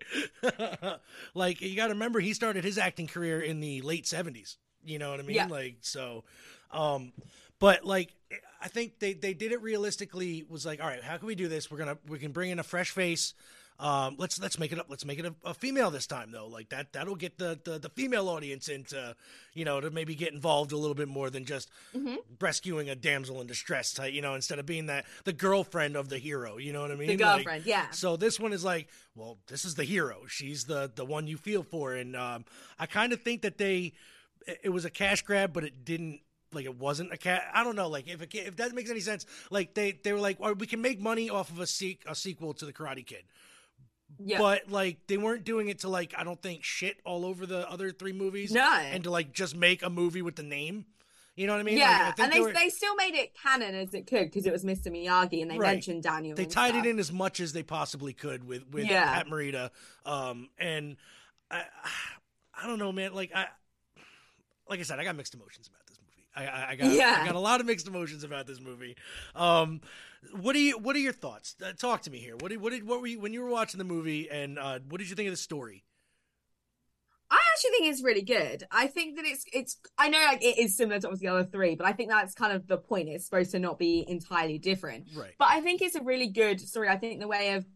like 1.35 1.61
you 1.61 1.77
got 1.77 1.89
to 1.89 1.93
remember, 1.93 2.21
he 2.21 2.33
started 2.33 2.65
his 2.65 2.79
acting 2.79 3.07
career 3.07 3.41
in 3.41 3.61
the 3.61 3.83
late 3.83 4.07
seventies. 4.07 4.57
You 4.89 4.99
know 4.99 5.11
what 5.11 5.21
I 5.21 5.23
mean? 5.23 5.37
Yeah. 5.37 5.47
Like 5.47 5.77
so, 5.83 6.25
um, 6.73 7.13
but 7.59 7.85
like 7.85 8.15
I 8.63 8.69
think 8.69 8.99
they 8.99 9.13
they 9.13 9.35
did 9.35 9.53
it 9.53 9.61
realistically. 9.63 10.45
Was 10.49 10.65
like, 10.67 10.81
all 10.81 10.89
right, 10.89 11.03
how 11.03 11.17
can 11.17 11.27
we 11.27 11.35
do 11.35 11.49
this? 11.49 11.71
We're 11.71 11.79
gonna 11.79 11.99
we 12.09 12.19
can 12.19 12.33
bring 12.33 12.51
in 12.51 12.59
a 12.59 12.65
fresh 12.65 12.91
face. 12.91 13.35
Um, 13.81 14.17
let's 14.19 14.41
let's 14.41 14.59
make 14.59 14.73
it 14.73 14.79
up. 14.81 14.87
Let's 14.89 15.05
make 15.05 15.21
it 15.21 15.25
a, 15.27 15.33
a 15.45 15.55
female 15.55 15.93
this 15.93 16.09
time 16.09 16.33
though. 16.33 16.49
Like 16.49 16.71
that 16.71 16.93
that'll 16.93 17.15
get 17.15 17.39
the, 17.39 17.61
the 17.63 17.79
the 17.79 17.89
female 17.91 18.29
audience 18.29 18.67
into 18.69 19.15
you 19.55 19.65
know 19.65 19.81
to 19.81 19.89
maybe 19.91 20.17
get 20.17 20.33
involved 20.33 20.73
a 20.73 20.77
little 20.77 20.97
bit 20.97 21.07
more 21.07 21.31
than 21.31 21.45
just 21.45 21.71
Mhm. 21.95 22.17
rescuing 22.41 22.91
a 22.91 22.97
damsel 22.97 23.41
in 23.41 23.47
distress 23.47 23.93
type. 23.93 24.13
You 24.13 24.21
know, 24.21 24.35
instead 24.35 24.59
of 24.59 24.67
being 24.67 24.87
that 24.87 25.05
the 25.23 25.33
girlfriend 25.33 25.95
of 25.95 26.09
the 26.09 26.19
hero. 26.19 26.57
You 26.57 26.73
know 26.73 26.81
what 26.83 26.91
I 26.91 26.97
mean? 26.97 27.17
The 27.17 27.25
Like, 27.25 27.37
girlfriend, 27.45 27.67
yeah. 27.67 27.91
so 27.91 28.17
this 28.17 28.41
one 28.41 28.53
is 28.53 28.65
like, 28.65 28.89
well, 29.15 29.39
this 29.47 29.65
is 29.65 29.77
the 29.77 29.85
hero. 29.85 30.23
She's 30.27 30.65
the 30.65 30.91
the 30.93 31.05
one 31.05 31.29
you 31.29 31.37
feel 31.37 31.63
for, 31.63 31.95
and 31.95 32.17
um, 32.17 32.47
I 32.81 32.87
kind 32.87 33.13
of 33.13 33.23
think 33.23 33.43
that 33.43 33.59
they 33.59 33.93
it- 34.65 34.71
was 34.71 34.85
a 34.85 34.91
cash 34.91 35.23
grab, 35.23 35.53
but 35.53 35.65
it 35.65 35.85
didn't 35.85 36.21
like 36.53 36.65
it 36.65 36.77
wasn't 36.79 37.13
a 37.13 37.17
cat. 37.17 37.43
I 37.53 37.63
don't 37.65 37.77
know, 37.77 37.89
like 37.89 38.09
if 38.09 38.23
it, 38.23 38.35
if 38.35 38.57
that 38.57 38.73
makes 38.75 38.91
any 38.91 39.01
sense. 39.01 39.27
Like 39.51 39.75
they 39.75 39.93
they 39.93 40.13
were 40.13 40.21
like, 40.21 40.41
well, 40.41 40.55
we 40.55 40.67
can 40.67 40.81
make 40.81 41.01
money 41.01 41.29
off 41.31 41.51
of 41.51 41.61
a 41.61 41.67
seek 41.67 42.03
a 42.07 42.15
sequel 42.15 42.55
to 42.55 42.65
the 42.65 42.73
Karate 42.73 43.05
Kid, 43.07 43.25
Yeah. 44.19 44.39
but 44.39 44.71
like 44.71 45.07
they 45.07 45.19
weren't 45.19 45.45
doing 45.45 45.69
it 45.69 45.81
to 45.81 45.89
like 45.89 46.15
I 46.17 46.25
don't 46.25 46.41
think 46.41 46.65
shit 46.65 46.97
all 47.05 47.27
over 47.27 47.45
the 47.47 47.69
other 47.71 47.91
three 47.91 48.13
movies, 48.15 48.51
no. 48.53 48.63
and 48.67 49.05
to 49.05 49.11
like 49.11 49.33
just 49.33 49.55
make 49.57 49.83
a 49.83 49.91
movie 49.91 50.23
with 50.23 50.37
the 50.37 50.43
name. 50.43 50.87
You 51.37 51.47
know 51.47 51.53
what 51.53 51.61
I 51.61 51.63
mean? 51.63 51.79
Like, 51.79 51.87
I 51.87 51.91
yeah, 51.91 52.11
think 52.13 52.19
and 52.25 52.33
they, 52.33 52.41
were- 52.41 52.53
they 52.53 52.69
still 52.69 52.97
made 52.97 53.15
it 53.15 53.33
canon 53.41 53.73
as 53.77 53.95
it 53.95 54.09
could 54.09 54.25
because 54.25 54.45
it 54.45 54.53
was 54.53 54.65
Mr. 54.65 54.89
Miyagi 54.89 55.41
and 55.41 55.49
they 55.53 55.57
Right. 55.57 55.75
mentioned 55.75 56.03
Daniel. 56.03 56.35
they 56.35 56.47
tied 56.47 56.71
stuff. 56.71 56.85
it 56.85 56.89
in 56.89 56.99
as 56.99 57.13
much 57.13 57.39
as 57.39 57.53
they 57.53 57.63
possibly 57.63 58.13
could 58.13 58.43
with 58.43 58.67
with 58.73 58.87
Yeah. 58.87 59.05
Pat 59.13 59.29
Morita. 59.29 59.71
Um, 60.05 60.49
and 60.59 60.97
I, 61.49 61.63
I 62.61 62.67
don't 62.67 62.81
know, 62.81 62.91
man. 62.91 63.15
Like 63.15 63.31
I, 63.37 63.47
like 64.69 64.81
I 64.81 64.83
said, 64.83 64.99
I 64.99 65.05
got 65.05 65.17
mixed 65.17 65.35
emotions 65.35 65.69
about 65.69 65.87
this 65.87 65.99
movie. 66.01 66.27
I, 66.37 66.47
I, 66.47 66.71
I 66.71 66.77
got, 66.77 66.93
Yeah. 66.93 67.21
I 67.23 67.27
got 67.27 67.35
a 67.35 67.41
lot 67.41 67.61
of 67.61 67.67
mixed 67.67 67.89
emotions 67.89 68.25
about 68.25 68.47
this 68.47 68.61
movie. 68.61 68.97
Um, 69.35 69.81
what 70.33 70.53
do 70.53 70.61
you, 70.61 70.79
what 70.79 70.95
are 70.97 71.01
your 71.01 71.13
thoughts? 71.13 71.57
Uh, 71.65 71.73
talk 71.73 72.03
to 72.03 72.11
me 72.11 72.19
here. 72.19 72.37
What 72.39 72.51
did, 72.51 72.61
what 72.61 72.73
did, 72.73 72.87
what 72.87 73.01
were 73.01 73.07
you 73.07 73.21
when 73.21 73.33
you 73.33 73.43
were 73.43 73.51
watching 73.51 73.79
the 73.79 73.85
movie, 73.85 74.29
and 74.31 74.59
uh, 74.59 74.81
what 74.89 74.99
did 74.99 75.09
you 75.11 75.17
think 75.17 75.29
of 75.29 75.33
the 75.33 75.39
story? 75.39 75.85
I 77.31 77.39
actually 77.53 77.71
think 77.73 77.93
it's 77.93 78.03
really 78.03 78.23
good. 78.23 78.67
I 78.71 78.87
think 78.87 79.17
that 79.17 79.27
it's 79.27 79.45
it's 79.53 79.77
I 79.99 80.09
know 80.09 80.19
like 80.19 80.43
it 80.43 80.59
is 80.59 80.75
similar 80.77 80.99
to 80.99 81.09
obviously 81.09 81.29
the 81.29 81.35
other 81.35 81.45
three, 81.45 81.75
but 81.75 81.87
I 81.87 81.93
think 81.93 82.09
that's 82.09 82.35
kind 82.35 82.55
of 82.55 82.67
the 82.67 82.79
point. 82.79 83.11
It's 83.11 83.27
supposed 83.27 83.51
to 83.51 83.59
not 83.59 83.79
be 83.79 84.03
entirely 84.09 84.57
different. 84.57 85.09
Right. 85.15 85.35
But 85.39 85.49
I 85.51 85.61
think 85.61 85.83
it's 85.83 85.95
a 85.95 86.03
really 86.03 86.29
good 86.29 86.59
story. 86.59 86.89
I 86.89 86.97
think 86.97 87.21
the 87.21 87.29
way 87.29 87.53
of 87.53 87.67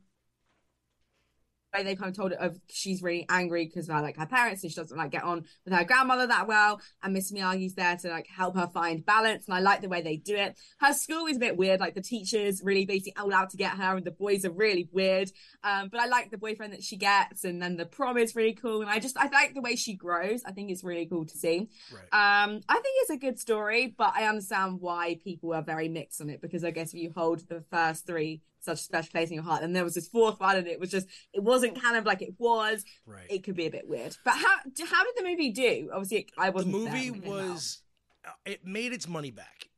way 1.74 1.82
they 1.82 1.96
kind 1.96 2.10
of 2.10 2.16
told 2.16 2.32
it 2.32 2.38
of 2.38 2.58
she's 2.68 3.02
really 3.02 3.26
angry 3.28 3.66
because 3.66 3.88
of 3.88 4.02
like 4.02 4.16
her 4.16 4.26
parents 4.26 4.62
and 4.62 4.72
she 4.72 4.76
doesn't 4.76 4.96
like 4.96 5.10
get 5.10 5.22
on 5.22 5.44
with 5.64 5.74
her 5.74 5.84
grandmother 5.84 6.26
that 6.26 6.46
well 6.46 6.80
and 7.02 7.12
miss 7.12 7.32
miyagi's 7.32 7.74
there 7.74 7.96
to 7.96 8.08
like 8.08 8.26
help 8.26 8.56
her 8.56 8.68
find 8.72 9.04
balance 9.04 9.46
and 9.46 9.54
i 9.54 9.60
like 9.60 9.80
the 9.80 9.88
way 9.88 10.02
they 10.02 10.16
do 10.16 10.36
it 10.36 10.58
her 10.80 10.92
school 10.92 11.26
is 11.26 11.36
a 11.36 11.40
bit 11.40 11.56
weird 11.56 11.80
like 11.80 11.94
the 11.94 12.02
teachers 12.02 12.60
really 12.62 12.84
basically 12.84 13.14
all 13.16 13.32
out 13.32 13.50
to 13.50 13.56
get 13.56 13.72
her 13.72 13.96
and 13.96 14.06
the 14.06 14.10
boys 14.10 14.44
are 14.44 14.52
really 14.52 14.88
weird 14.92 15.30
um 15.64 15.88
but 15.90 16.00
i 16.00 16.06
like 16.06 16.30
the 16.30 16.38
boyfriend 16.38 16.72
that 16.72 16.82
she 16.82 16.96
gets 16.96 17.44
and 17.44 17.62
then 17.62 17.76
the 17.76 17.86
prom 17.86 18.16
is 18.16 18.36
really 18.36 18.54
cool 18.54 18.80
and 18.80 18.90
i 18.90 18.98
just 18.98 19.16
i 19.16 19.28
like 19.28 19.54
the 19.54 19.60
way 19.60 19.76
she 19.76 19.94
grows 19.94 20.42
i 20.44 20.52
think 20.52 20.70
it's 20.70 20.84
really 20.84 21.06
cool 21.06 21.24
to 21.24 21.36
see 21.36 21.68
right. 21.92 22.44
um 22.44 22.60
i 22.68 22.74
think 22.74 22.96
it's 23.00 23.10
a 23.10 23.16
good 23.16 23.38
story 23.38 23.94
but 23.96 24.12
i 24.16 24.24
understand 24.24 24.80
why 24.80 25.18
people 25.22 25.54
are 25.54 25.62
very 25.62 25.88
mixed 25.88 26.20
on 26.20 26.30
it 26.30 26.40
because 26.40 26.64
i 26.64 26.70
guess 26.70 26.92
if 26.92 27.00
you 27.00 27.12
hold 27.14 27.40
the 27.48 27.62
first 27.70 28.06
three 28.06 28.42
such 28.64 28.78
a 28.78 28.82
special 28.82 29.10
place 29.10 29.28
in 29.28 29.34
your 29.34 29.44
heart. 29.44 29.62
And 29.62 29.74
there 29.74 29.84
was 29.84 29.94
this 29.94 30.08
fourth 30.08 30.40
one, 30.40 30.56
and 30.56 30.66
it 30.66 30.80
was 30.80 30.90
just 30.90 31.06
it 31.32 31.42
wasn't 31.42 31.80
kind 31.80 31.96
of 31.96 32.04
like 32.04 32.22
it 32.22 32.34
was. 32.38 32.84
Right. 33.06 33.26
It 33.28 33.44
could 33.44 33.56
be 33.56 33.66
a 33.66 33.70
bit 33.70 33.88
weird. 33.88 34.16
But 34.24 34.34
how 34.34 34.56
how 34.58 35.04
did 35.04 35.14
the 35.16 35.24
movie 35.24 35.50
do? 35.50 35.90
Obviously, 35.92 36.18
it, 36.18 36.30
I 36.38 36.50
wasn't. 36.50 36.72
The 36.72 36.78
movie 36.78 37.10
was 37.10 37.82
uh, 38.26 38.30
it 38.44 38.66
made 38.66 38.92
its 38.92 39.08
money 39.08 39.30
back. 39.30 39.68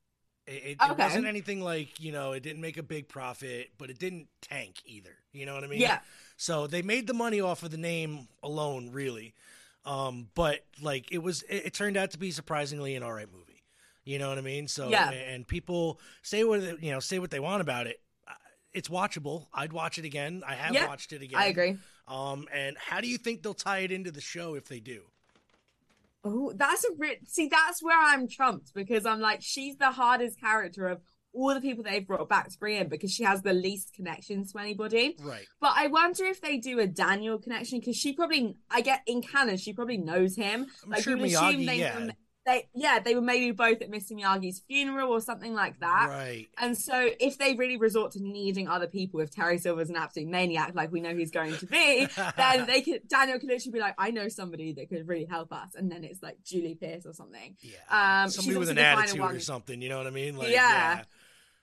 It, 0.47 0.51
it, 0.53 0.83
okay. 0.83 0.93
it, 0.93 0.99
wasn't 0.99 1.27
anything 1.27 1.63
like 1.63 2.01
you 2.01 2.13
know 2.13 2.33
it 2.33 2.43
didn't 2.43 2.61
make 2.61 2.77
a 2.77 2.83
big 2.83 3.09
profit, 3.09 3.71
but 3.79 3.91
it 3.91 3.99
didn't 3.99 4.29
tank 4.43 4.77
either. 4.85 5.17
You 5.33 5.47
know 5.47 5.55
what 5.55 5.65
I 5.65 5.67
mean? 5.67 5.81
Yeah. 5.81 6.01
So 6.37 6.67
they 6.67 6.83
made 6.83 7.07
the 7.07 7.15
money 7.15 7.41
off 7.41 7.63
of 7.63 7.71
the 7.71 7.79
name 7.79 8.29
alone, 8.43 8.91
really. 8.93 9.35
Um, 9.87 10.29
but 10.35 10.65
like 10.83 11.13
it 11.13 11.19
was, 11.19 11.43
it, 11.43 11.67
it 11.67 11.75
turned 11.75 11.97
out 11.97 12.11
to 12.13 12.19
be 12.19 12.31
surprisingly 12.31 12.95
an 12.97 13.03
all 13.03 13.13
right 13.13 13.31
movie. 13.31 13.63
You 14.05 14.19
know 14.19 14.29
what 14.29 14.39
I 14.39 14.43
mean? 14.43 14.69
So 14.69 14.89
yeah. 14.89 15.11
and 15.11 15.47
people 15.49 15.99
say 16.23 16.45
what 16.45 16.83
you 16.83 16.91
know 16.91 17.01
say 17.01 17.19
what 17.19 17.31
they 17.31 17.41
want 17.41 17.63
about 17.63 17.87
it 17.87 18.01
it's 18.75 18.89
watchable. 18.89 19.47
I'd 19.55 19.73
watch 19.73 19.99
it 19.99 20.05
again. 20.05 20.43
I 20.47 20.55
have 20.55 20.75
yeah, 20.75 20.87
watched 20.87 21.13
it 21.13 21.23
again. 21.23 21.41
I 21.41 21.47
agree. 21.47 21.79
Um, 22.07 22.47
and 22.53 22.77
how 22.77 23.01
do 23.01 23.09
you 23.09 23.17
think 23.17 23.43
they'll 23.43 23.55
tie 23.55 23.79
it 23.79 23.93
into 23.93 24.11
the 24.11 24.21
show 24.21 24.55
if 24.55 24.69
they 24.69 24.81
do? 24.81 25.03
Oh, 26.25 26.53
that's 26.55 26.85
a 26.85 26.89
re- 26.97 27.21
see. 27.27 27.49
That's 27.49 27.83
where 27.83 27.99
I'm 27.99 28.29
trumped 28.29 28.75
because 28.75 29.07
I'm 29.07 29.21
like, 29.21 29.41
she's 29.43 29.77
the 29.77 29.91
hardest 29.91 30.41
character 30.41 30.89
of 30.89 31.01
all 31.33 31.53
the 31.53 31.61
people 31.61 31.85
they've 31.85 32.07
brought 32.07 32.29
back 32.29 32.49
to 32.49 32.59
bring 32.59 32.77
in 32.77 32.89
because 32.89 33.13
she 33.13 33.25
has 33.25 33.43
the 33.43 33.53
least 33.53 33.93
connections 33.95 34.53
to 34.53 34.59
anybody. 34.59 35.17
Right. 35.21 35.47
But 35.61 35.73
I 35.77 35.89
wonder 35.89 36.25
if 36.25 36.41
they 36.41 36.59
do 36.59 36.79
a 36.79 36.87
Daniel 36.87 37.39
connection 37.39 37.81
because 37.81 37.97
she 37.97 38.13
probably, 38.13 38.57
I 38.71 38.81
get 38.81 39.03
in 39.07 39.21
canon, 39.21 39.57
she 39.57 39.73
probably 39.73 39.99
knows 39.99 40.37
him. 40.37 40.67
I'm 40.85 40.91
like 40.91 41.03
sure 41.03 41.17
you 41.17 41.25
Miyagi, 41.25 41.49
assume 41.49 41.67
they, 41.67 41.79
yeah 41.79 42.11
they 42.47 42.69
yeah 42.75 42.99
they 42.99 43.15
were 43.15 43.21
maybe 43.21 43.51
both 43.51 43.81
at 43.81 43.91
Mr. 43.91 44.13
Miyagi's 44.13 44.61
funeral 44.61 45.11
or 45.11 45.21
something 45.21 45.55
like 45.55 45.81
that. 45.81 46.07
Right. 46.09 46.47
And 46.59 46.77
so 46.77 47.11
if 47.19 47.39
they 47.39 47.55
really 47.55 47.77
resort 47.77 48.13
to 48.13 48.23
needing 48.23 48.69
other 48.69 48.87
people, 48.87 49.21
if 49.21 49.31
Terry 49.31 49.59
Silver's 49.59 49.91
an 49.91 49.97
absolute 49.97 50.29
maniac 50.29 50.73
like 50.75 50.93
we 50.93 51.01
know 51.01 51.15
he's 51.15 51.31
going 51.31 51.57
to 51.57 51.67
be, 51.67 52.09
then 52.37 52.67
they 52.67 52.83
could 52.83 53.09
Daniel 53.09 53.39
could 53.39 53.49
literally 53.49 53.73
be 53.73 53.81
like, 53.81 53.95
I 53.99 54.11
know 54.11 54.29
somebody 54.29 54.73
that 54.75 54.89
could 54.89 55.09
really 55.09 55.25
help 55.25 55.53
us, 55.53 55.75
and 55.75 55.91
then 55.91 56.05
it's 56.05 56.23
like 56.23 56.39
Julie 56.45 56.75
Pierce 56.75 57.07
or 57.07 57.13
something. 57.13 57.57
Yeah. 57.61 58.23
Um, 58.25 58.31
somebody 58.31 58.59
with 58.59 58.71
an 58.71 58.79
attitude 58.79 59.21
or 59.21 59.41
something. 59.41 59.81
You 59.81 59.89
know 59.89 59.99
what 59.99 60.07
I 60.07 60.11
mean? 60.11 60.37
Like, 60.37 60.51
yeah. 60.51 60.97
yeah. 60.97 61.03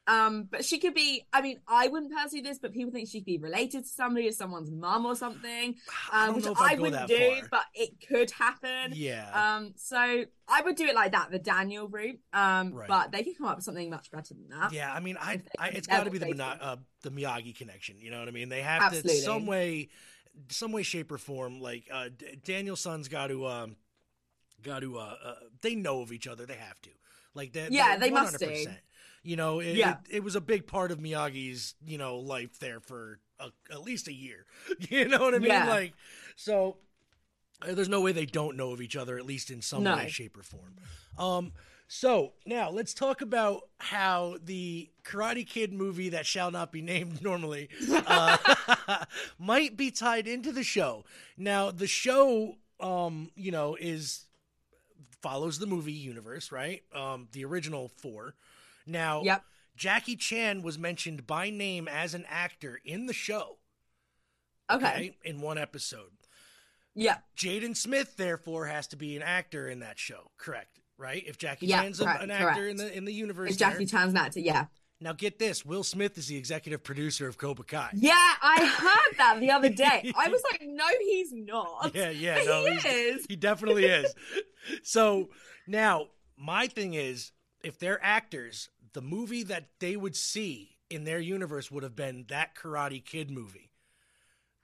Um, 0.07 0.47
but 0.49 0.65
she 0.65 0.79
could 0.79 0.93
be. 0.93 1.25
I 1.31 1.41
mean, 1.41 1.59
I 1.67 1.87
wouldn't 1.87 2.11
personally 2.11 2.41
do 2.41 2.49
this, 2.49 2.59
but 2.59 2.73
people 2.73 2.91
think 2.91 3.07
she 3.07 3.19
could 3.19 3.25
be 3.25 3.37
related 3.37 3.83
to 3.83 3.89
somebody, 3.89 4.27
as 4.27 4.37
someone's 4.37 4.71
mum 4.71 5.05
or 5.05 5.15
something. 5.15 5.75
Um, 6.13 6.35
which 6.35 6.45
I 6.59 6.75
wouldn't 6.75 7.07
do, 7.07 7.35
far. 7.41 7.47
but 7.51 7.63
it 7.73 8.05
could 8.05 8.31
happen. 8.31 8.91
Yeah. 8.93 9.29
Um, 9.33 9.73
so 9.77 9.97
I 9.97 10.61
would 10.61 10.75
do 10.75 10.85
it 10.85 10.95
like 10.95 11.13
that, 11.13 11.31
the 11.31 11.39
Daniel 11.39 11.87
route. 11.87 12.19
Um, 12.33 12.73
right. 12.73 12.87
but 12.87 13.11
they 13.11 13.23
could 13.23 13.37
come 13.37 13.47
up 13.47 13.57
with 13.57 13.63
something 13.63 13.89
much 13.89 14.11
better 14.11 14.33
than 14.33 14.49
that. 14.49 14.73
Yeah, 14.73 14.91
I 14.91 14.99
mean, 14.99 15.15
I, 15.19 15.41
I 15.57 15.69
it's 15.69 15.87
got 15.87 16.03
to 16.03 16.11
be 16.11 16.17
the 16.17 16.43
uh, 16.43 16.75
the 17.03 17.11
Miyagi 17.11 17.55
connection. 17.55 18.01
You 18.01 18.11
know 18.11 18.19
what 18.19 18.27
I 18.27 18.31
mean? 18.31 18.49
They 18.49 18.61
have 18.61 18.81
Absolutely. 18.81 19.11
to 19.11 19.21
some 19.21 19.45
way, 19.45 19.89
some 20.49 20.73
way, 20.73 20.83
shape 20.83 21.11
or 21.11 21.17
form. 21.17 21.61
Like 21.61 21.85
uh, 21.91 22.09
Daniel's 22.43 22.81
son's 22.81 23.07
got 23.07 23.27
to, 23.27 23.47
um, 23.47 23.75
got 24.63 24.79
to. 24.79 24.97
Uh, 24.97 25.15
uh, 25.23 25.35
they 25.61 25.75
know 25.75 26.01
of 26.01 26.11
each 26.11 26.27
other. 26.27 26.45
They 26.45 26.55
have 26.55 26.81
to. 26.81 26.89
Like 27.33 27.53
that. 27.53 27.71
Yeah, 27.71 27.97
they 27.97 28.09
100%. 28.09 28.13
must 28.13 28.39
do. 28.39 28.65
You 29.23 29.35
know, 29.35 29.59
it, 29.59 29.75
yeah. 29.75 29.97
it, 30.09 30.17
it, 30.17 30.23
was 30.23 30.35
a 30.35 30.41
big 30.41 30.65
part 30.65 30.91
of 30.91 30.99
Miyagi's, 30.99 31.75
you 31.85 31.97
know, 31.97 32.17
life 32.17 32.57
there 32.59 32.79
for 32.79 33.19
a, 33.39 33.49
at 33.71 33.83
least 33.83 34.07
a 34.07 34.13
year. 34.13 34.45
You 34.89 35.07
know 35.07 35.19
what 35.19 35.35
I 35.35 35.39
mean? 35.39 35.49
Yeah. 35.49 35.69
Like, 35.69 35.93
so 36.35 36.77
uh, 37.61 37.73
there's 37.73 37.89
no 37.89 38.01
way 38.01 38.11
they 38.11 38.25
don't 38.25 38.57
know 38.57 38.71
of 38.71 38.81
each 38.81 38.95
other, 38.95 39.17
at 39.17 39.25
least 39.25 39.51
in 39.51 39.61
some 39.61 39.83
no. 39.83 39.95
way, 39.95 40.09
shape, 40.09 40.37
or 40.37 40.43
form. 40.43 40.75
Um, 41.17 41.51
so 41.87 42.31
now 42.45 42.69
let's 42.69 42.93
talk 42.93 43.21
about 43.21 43.63
how 43.79 44.37
the 44.41 44.89
Karate 45.03 45.45
Kid 45.45 45.73
movie 45.73 46.09
that 46.09 46.25
shall 46.25 46.49
not 46.49 46.71
be 46.71 46.81
named 46.81 47.21
normally 47.23 47.67
uh, 47.91 48.37
might 49.39 49.75
be 49.75 49.91
tied 49.91 50.25
into 50.25 50.51
the 50.51 50.63
show. 50.63 51.03
Now, 51.37 51.69
the 51.69 51.87
show, 51.87 52.55
um, 52.79 53.29
you 53.35 53.51
know, 53.51 53.75
is 53.79 54.25
follows 55.21 55.59
the 55.59 55.67
movie 55.67 55.91
universe, 55.91 56.51
right? 56.51 56.81
Um, 56.95 57.27
the 57.33 57.45
original 57.45 57.89
four. 57.97 58.35
Now, 58.85 59.21
yep. 59.23 59.43
Jackie 59.75 60.15
Chan 60.15 60.61
was 60.61 60.77
mentioned 60.77 61.25
by 61.25 61.49
name 61.49 61.87
as 61.87 62.13
an 62.13 62.25
actor 62.29 62.79
in 62.83 63.05
the 63.05 63.13
show. 63.13 63.57
Okay. 64.69 64.85
okay 64.85 65.17
in 65.23 65.41
one 65.41 65.57
episode. 65.57 66.11
Yeah. 66.95 67.17
Jaden 67.37 67.75
Smith, 67.75 68.15
therefore, 68.17 68.65
has 68.65 68.87
to 68.87 68.95
be 68.95 69.15
an 69.15 69.23
actor 69.23 69.67
in 69.67 69.79
that 69.79 69.97
show. 69.97 70.31
Correct. 70.37 70.79
Right? 70.97 71.23
If 71.25 71.37
Jackie 71.37 71.67
yeah, 71.67 71.81
Chan's 71.81 71.99
correct, 71.99 72.23
an 72.23 72.31
actor 72.31 72.45
correct. 72.45 72.69
in 72.69 72.77
the 72.77 72.97
in 72.97 73.05
the 73.05 73.13
universe. 73.13 73.51
If 73.51 73.57
Jackie 73.57 73.85
there. 73.85 73.87
Chan's 73.87 74.13
not, 74.13 74.27
actor, 74.27 74.39
yeah. 74.39 74.65
Now 74.99 75.13
get 75.13 75.39
this: 75.39 75.65
Will 75.65 75.83
Smith 75.83 76.15
is 76.19 76.27
the 76.27 76.37
executive 76.37 76.83
producer 76.83 77.27
of 77.27 77.39
Cobra 77.39 77.65
Kai. 77.65 77.89
Yeah, 77.93 78.13
I 78.13 78.65
heard 78.65 79.17
that 79.17 79.39
the 79.39 79.49
other 79.49 79.69
day. 79.69 80.13
I 80.15 80.29
was 80.29 80.43
like, 80.51 80.61
no, 80.63 80.85
he's 80.99 81.33
not. 81.33 81.91
Yeah, 81.95 82.11
yeah, 82.11 82.43
no, 82.45 82.65
he 82.65 82.87
is. 82.87 83.25
He 83.27 83.35
definitely 83.35 83.85
is. 83.85 84.13
So 84.83 85.29
now 85.67 86.07
my 86.37 86.67
thing 86.67 86.93
is, 86.93 87.31
if 87.63 87.79
they're 87.79 88.03
actors, 88.03 88.69
the 88.93 89.01
movie 89.01 89.43
that 89.43 89.69
they 89.79 89.95
would 89.95 90.15
see 90.15 90.77
in 90.89 91.03
their 91.03 91.19
universe 91.19 91.71
would 91.71 91.83
have 91.83 91.95
been 91.95 92.25
that 92.29 92.55
Karate 92.55 93.03
Kid 93.03 93.31
movie, 93.31 93.71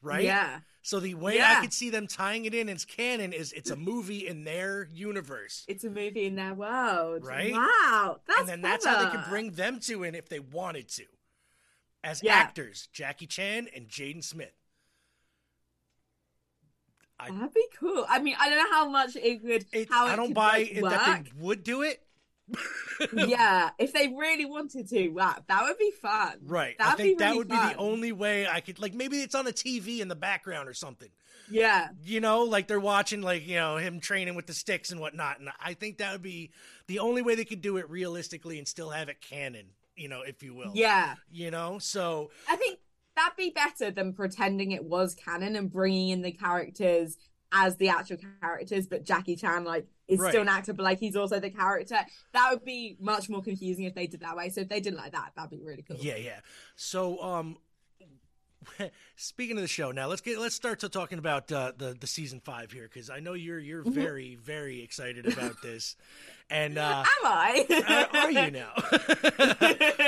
right? 0.01 0.23
Yeah. 0.23 0.59
So 0.81 0.99
the 0.99 1.15
way 1.15 1.35
yeah. 1.35 1.55
I 1.57 1.61
could 1.61 1.73
see 1.73 1.89
them 1.89 2.07
tying 2.07 2.45
it 2.45 2.53
in 2.53 2.69
as 2.69 2.85
canon 2.85 3.33
is 3.33 3.51
it's 3.51 3.69
a 3.69 3.75
movie 3.75 4.25
in 4.25 4.45
their 4.45 4.87
universe. 4.93 5.65
It's 5.67 5.83
a 5.83 5.89
movie 5.89 6.25
in 6.25 6.35
their 6.35 6.53
world, 6.53 7.25
right? 7.25 7.51
Wow, 7.51 8.21
that's 8.25 8.39
and 8.39 8.47
then 8.47 8.59
clever. 8.61 8.73
that's 8.73 8.85
how 8.85 9.03
they 9.03 9.09
could 9.09 9.29
bring 9.29 9.51
them 9.51 9.79
to 9.81 10.03
in 10.03 10.15
if 10.15 10.29
they 10.29 10.39
wanted 10.39 10.87
to, 10.89 11.03
as 12.03 12.23
yeah. 12.23 12.35
actors, 12.35 12.87
Jackie 12.93 13.27
Chan 13.27 13.67
and 13.75 13.89
Jaden 13.89 14.23
Smith. 14.23 14.53
I, 17.19 17.31
That'd 17.31 17.53
be 17.53 17.65
cool. 17.79 18.05
I 18.07 18.19
mean, 18.19 18.35
I 18.39 18.49
don't 18.49 18.57
know 18.59 18.71
how 18.71 18.89
much 18.89 19.15
it 19.15 19.43
would. 19.43 19.65
It, 19.73 19.89
how 19.89 20.05
I 20.05 20.15
don't 20.15 20.33
buy 20.33 20.69
like, 20.79 20.93
that 20.93 21.23
they 21.23 21.31
would 21.37 21.63
do 21.63 21.81
it. 21.81 22.01
Yeah, 23.13 23.69
if 23.79 23.93
they 23.93 24.07
really 24.07 24.45
wanted 24.45 24.87
to, 24.89 25.09
wow, 25.09 25.35
that 25.47 25.63
would 25.63 25.77
be 25.77 25.91
fun. 26.01 26.39
Right. 26.45 26.77
That'd 26.77 26.93
I 26.93 26.95
think 26.95 27.19
really 27.19 27.31
that 27.31 27.37
would 27.37 27.49
fun. 27.49 27.67
be 27.67 27.73
the 27.73 27.79
only 27.79 28.11
way 28.11 28.47
I 28.47 28.61
could 28.61 28.79
like 28.79 28.93
maybe 28.93 29.17
it's 29.17 29.35
on 29.35 29.47
a 29.47 29.51
TV 29.51 29.99
in 29.99 30.07
the 30.07 30.15
background 30.15 30.69
or 30.69 30.73
something. 30.73 31.09
Yeah. 31.49 31.89
You 32.03 32.19
know, 32.19 32.43
like 32.43 32.67
they're 32.67 32.79
watching 32.79 33.21
like, 33.21 33.47
you 33.47 33.55
know, 33.55 33.77
him 33.77 33.99
training 33.99 34.35
with 34.35 34.47
the 34.47 34.53
sticks 34.53 34.91
and 34.91 34.99
whatnot. 34.99 35.39
And 35.39 35.49
I 35.59 35.73
think 35.73 35.99
that 35.99 36.11
would 36.11 36.21
be 36.21 36.51
the 36.87 36.99
only 36.99 37.21
way 37.21 37.35
they 37.35 37.45
could 37.45 37.61
do 37.61 37.77
it 37.77 37.89
realistically 37.89 38.57
and 38.57 38.67
still 38.67 38.89
have 38.89 39.09
it 39.09 39.21
canon, 39.21 39.67
you 39.95 40.09
know, 40.09 40.21
if 40.21 40.43
you 40.43 40.53
will. 40.53 40.71
Yeah. 40.73 41.15
You 41.31 41.51
know, 41.51 41.79
so 41.79 42.31
I 42.49 42.55
think 42.55 42.79
that'd 43.15 43.37
be 43.37 43.49
better 43.49 43.91
than 43.91 44.13
pretending 44.13 44.71
it 44.71 44.83
was 44.83 45.15
canon 45.15 45.55
and 45.55 45.71
bringing 45.71 46.09
in 46.09 46.21
the 46.21 46.31
characters 46.31 47.17
as 47.51 47.77
the 47.77 47.89
actual 47.89 48.17
characters, 48.41 48.87
but 48.87 49.03
Jackie 49.03 49.35
Chan 49.35 49.63
like 49.63 49.87
is 50.07 50.19
right. 50.19 50.29
still 50.29 50.41
an 50.41 50.49
actor, 50.49 50.73
but 50.73 50.83
like 50.83 50.99
he's 50.99 51.15
also 51.15 51.39
the 51.39 51.49
character. 51.49 51.97
That 52.33 52.49
would 52.51 52.65
be 52.65 52.97
much 52.99 53.29
more 53.29 53.41
confusing 53.41 53.85
if 53.85 53.95
they 53.95 54.07
did 54.07 54.21
that 54.21 54.35
way. 54.35 54.49
So 54.49 54.61
if 54.61 54.69
they 54.69 54.79
did 54.79 54.93
like 54.93 55.13
that, 55.13 55.31
that'd 55.35 55.49
be 55.49 55.61
really 55.61 55.83
cool. 55.83 55.97
Yeah, 55.99 56.17
yeah. 56.17 56.39
So 56.75 57.21
um 57.21 57.57
speaking 59.15 59.55
of 59.57 59.61
the 59.61 59.67
show 59.67 59.91
now 59.91 60.07
let's 60.07 60.21
get 60.21 60.39
let's 60.39 60.55
start 60.55 60.79
to 60.81 60.89
talking 60.89 61.19
about 61.19 61.51
uh, 61.51 61.71
the 61.77 61.95
the 61.99 62.07
season 62.07 62.39
five 62.39 62.71
here 62.71 62.83
because 62.91 63.09
i 63.09 63.19
know 63.19 63.33
you're 63.33 63.59
you're 63.59 63.83
Mm-hmm. 63.83 63.91
very 63.91 64.35
very 64.35 64.81
excited 64.83 65.25
about 65.27 65.61
this. 65.61 65.95
And 66.49 66.77
uh 66.77 67.03
am 67.23 67.25
i? 67.25 68.07
Are, 68.13 68.17
are 68.21 68.31
you 68.31 68.51
now? 68.51 68.73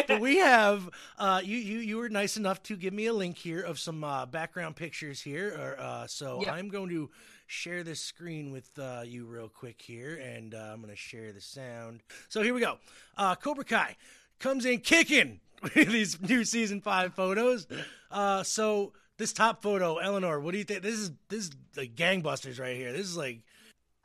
But 0.07 0.19
we 0.21 0.37
have 0.37 0.89
uh 1.17 1.41
you 1.43 1.57
you 1.57 1.79
you 1.79 1.97
were 1.97 2.09
nice 2.09 2.37
enough 2.37 2.61
to 2.63 2.75
give 2.75 2.93
me 2.93 3.05
a 3.07 3.13
link 3.13 3.37
here 3.37 3.61
of 3.61 3.79
some 3.79 4.03
uh 4.03 4.25
background 4.25 4.75
pictures 4.75 5.21
here 5.21 5.49
or 5.57 5.79
uh 5.79 6.07
so 6.07 6.41
Yep. 6.41 6.53
i'm 6.53 6.69
going 6.69 6.89
to 6.89 7.09
share 7.47 7.83
this 7.83 7.99
screen 8.01 8.51
with 8.51 8.69
uh 8.79 9.01
you 9.05 9.25
real 9.25 9.49
quick 9.49 9.81
here 9.81 10.15
and 10.17 10.53
uh, 10.53 10.71
i'm 10.73 10.81
going 10.81 10.89
to 10.93 10.95
share 10.95 11.31
the 11.33 11.41
sound. 11.41 12.01
So 12.29 12.41
here 12.41 12.53
we 12.53 12.61
go. 12.61 12.77
Uh 13.17 13.35
cobra 13.35 13.63
kai 13.65 13.95
comes 14.39 14.65
in 14.65 14.79
kicking 14.79 15.39
these 15.75 16.21
new 16.21 16.43
season 16.43 16.81
five 16.81 17.13
photos. 17.13 17.67
Uh, 18.11 18.43
so 18.43 18.93
this 19.17 19.33
top 19.33 19.61
photo, 19.61 19.97
Eleanor, 19.97 20.39
what 20.39 20.51
do 20.51 20.57
you 20.57 20.63
think? 20.63 20.81
This 20.81 20.95
is 20.95 21.11
this 21.29 21.45
is 21.45 21.51
like 21.75 21.95
gangbusters 21.95 22.59
right 22.59 22.75
here. 22.75 22.91
This 22.91 23.07
is 23.07 23.17
like 23.17 23.41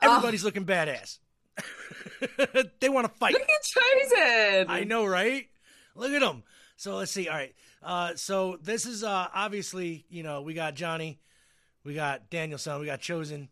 everybody's 0.03 0.43
Oh. 0.45 0.47
looking 0.47 0.65
badass. 0.67 1.19
they 2.81 2.89
want 2.89 3.07
to 3.07 3.13
fight. 3.19 3.33
Look 3.33 3.43
at 3.43 3.63
Chozen. 3.65 4.67
I 4.69 4.85
know, 4.85 5.05
right? 5.07 5.47
Look 5.95 6.13
at 6.13 6.21
them. 6.21 6.43
So 6.77 6.97
let's 6.97 7.13
see. 7.13 7.29
All 7.29 7.37
right. 7.37 7.55
Uh, 7.83 8.15
so 8.17 8.59
this 8.63 8.87
is 8.87 9.05
uh, 9.05 9.29
obviously, 9.33 10.05
you 10.09 10.23
know, 10.23 10.43
we 10.43 10.55
got 10.55 10.75
Johnny, 10.75 11.21
We 11.85 11.95
got 11.95 12.31
Daniel-san. 12.31 12.81
We 12.81 12.87
got 12.87 13.01
Chozen, 13.01 13.49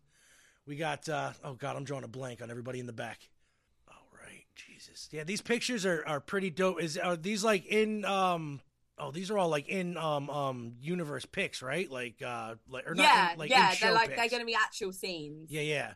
We 0.67 0.75
got 0.75 1.07
uh, 1.07 1.31
oh 1.43 1.53
god, 1.53 1.75
I'm 1.77 1.83
drawing 1.85 2.03
a 2.03 2.07
blank 2.09 2.41
on 2.41 2.49
everybody 2.49 2.79
in 2.79 2.87
the 2.87 2.93
back. 2.93 3.19
Jesus. 4.85 5.09
Yeah, 5.11 5.23
these 5.23 5.41
pictures 5.41 5.85
are, 5.85 6.03
are 6.07 6.19
pretty 6.19 6.49
dope. 6.49 6.81
Is 6.81 6.97
are 6.97 7.15
these 7.15 7.43
like 7.43 7.65
in 7.65 8.05
um 8.05 8.61
oh 8.97 9.11
these 9.11 9.31
are 9.31 9.37
all 9.37 9.49
like 9.49 9.67
in 9.67 9.97
um 9.97 10.29
um 10.29 10.73
universe 10.81 11.25
pics, 11.25 11.61
right? 11.61 11.89
Like 11.89 12.21
uh 12.25 12.55
like 12.69 12.87
or 12.89 12.95
not 12.95 13.03
yeah, 13.03 13.33
in, 13.33 13.39
like 13.39 13.49
yeah, 13.49 13.73
they're 13.79 13.93
like 13.93 14.09
pics. 14.15 14.29
they're 14.31 14.39
to 14.39 14.45
be 14.45 14.55
actual 14.55 14.91
scenes. 14.91 15.51
Yeah, 15.51 15.61
yeah. 15.61 15.93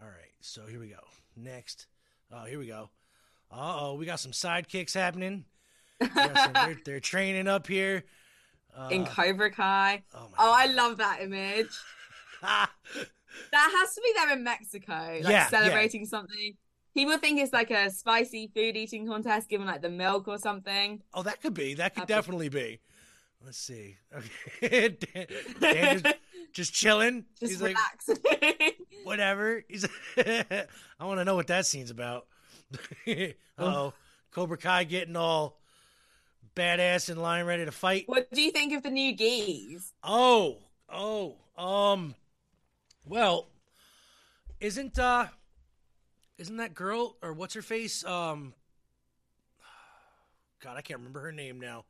All 0.00 0.08
right, 0.08 0.32
so 0.40 0.66
here 0.66 0.78
we 0.80 0.88
go. 0.88 1.00
Next. 1.36 1.86
Oh, 2.32 2.44
here 2.44 2.58
we 2.58 2.66
go. 2.66 2.90
Uh 3.50 3.78
oh, 3.80 3.94
we 3.94 4.06
got 4.06 4.20
some 4.20 4.32
sidekicks 4.32 4.94
happening. 4.94 5.44
Some- 6.00 6.52
they're, 6.52 6.78
they're 6.84 7.00
training 7.00 7.48
up 7.48 7.66
here. 7.66 8.04
Uh, 8.76 8.88
in 8.92 9.04
Cobra 9.04 9.50
Kai. 9.50 10.04
oh 10.14 10.28
my 10.30 10.36
Oh, 10.38 10.52
I 10.54 10.66
love 10.66 10.98
that 10.98 11.20
image. 11.22 11.70
That 13.52 13.70
has 13.78 13.94
to 13.94 14.00
be 14.00 14.12
there 14.16 14.32
in 14.32 14.42
Mexico, 14.42 14.92
like 14.92 15.22
Yeah, 15.22 15.28
yeah. 15.30 15.48
celebrating 15.48 16.06
something. 16.06 16.56
People 16.98 17.16
think 17.18 17.38
it's 17.38 17.52
like 17.52 17.70
a 17.70 17.90
spicy 17.92 18.50
food 18.52 18.76
eating 18.76 19.06
contest, 19.06 19.48
given 19.48 19.68
like 19.68 19.82
the 19.82 19.88
milk 19.88 20.26
or 20.26 20.36
something. 20.36 21.00
oh, 21.14 21.22
that 21.22 21.40
could 21.40 21.54
be. 21.54 21.74
That 21.74 21.94
could 21.94 22.00
Happy- 22.00 22.12
definitely 22.12 22.48
be. 22.48 22.80
Let's 23.44 23.56
see. 23.58 23.98
Okay, 24.64 24.88
Dan, 25.14 25.26
Dan 25.60 26.02
just, 26.02 26.16
just 26.52 26.74
chilling. 26.74 27.24
Just 27.38 27.52
He's 27.52 27.62
like, 27.62 27.76
relax. 28.08 28.74
whatever. 29.04 29.62
He's. 29.68 29.86
I 30.16 30.66
want 31.04 31.20
to 31.20 31.24
know 31.24 31.36
what 31.36 31.46
that 31.46 31.66
scene's 31.66 31.92
about. 31.92 32.26
oh, 33.56 33.92
Cobra 34.32 34.56
Kai 34.58 34.82
getting 34.82 35.14
all 35.14 35.56
badass 36.56 37.10
and 37.10 37.22
lying 37.22 37.46
ready 37.46 37.64
to 37.64 37.70
fight. 37.70 38.08
what 38.08 38.28
do 38.32 38.42
you 38.42 38.50
think 38.50 38.72
of 38.72 38.82
the 38.82 38.90
new 38.90 39.12
gis? 39.12 39.92
Oh, 40.02 40.56
oh, 40.92 41.36
um, 41.56 42.16
well, 43.06 43.50
isn't 44.60 44.98
uh, 44.98 45.28
isn't 46.38 46.56
that 46.56 46.74
girl 46.74 47.16
or 47.22 47.32
what's 47.32 47.54
her 47.54 47.62
face? 47.62 48.04
Um, 48.04 48.54
God, 50.62 50.76
I 50.76 50.80
can't 50.80 50.98
remember 50.98 51.20
her 51.20 51.32
name 51.32 51.60
now. 51.60 51.84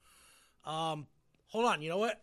Um, 0.64 1.06
hold 1.46 1.64
on, 1.66 1.80
you 1.82 1.88
know 1.88 1.98
what? 1.98 2.20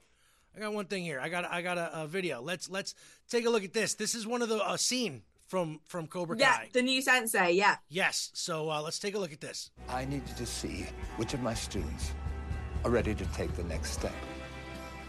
I 0.55 0.59
got 0.59 0.73
one 0.73 0.85
thing 0.85 1.03
here. 1.03 1.19
I 1.19 1.29
got 1.29 1.45
I 1.51 1.61
got 1.61 1.77
a, 1.77 2.03
a 2.03 2.07
video. 2.07 2.41
Let's 2.41 2.69
let's 2.69 2.95
take 3.29 3.45
a 3.45 3.49
look 3.49 3.63
at 3.63 3.73
this. 3.73 3.95
This 3.95 4.15
is 4.15 4.25
one 4.25 4.41
of 4.41 4.49
the 4.49 4.65
a 4.71 4.77
scene 4.77 5.23
from 5.47 5.79
from 5.85 6.07
Cobra 6.07 6.37
Yeah, 6.37 6.53
Kai. 6.57 6.69
the 6.71 6.81
new 6.81 7.01
sensei. 7.01 7.51
Yeah. 7.51 7.75
Yes. 7.89 8.31
So 8.33 8.69
uh, 8.69 8.81
let's 8.81 8.99
take 8.99 9.15
a 9.15 9.19
look 9.19 9.33
at 9.33 9.41
this. 9.41 9.71
I 9.89 10.05
needed 10.05 10.35
to 10.37 10.45
see 10.45 10.85
which 11.17 11.33
of 11.33 11.41
my 11.41 11.53
students 11.53 12.11
are 12.85 12.89
ready 12.91 13.13
to 13.15 13.25
take 13.27 13.53
the 13.55 13.63
next 13.65 13.91
step. 13.91 14.13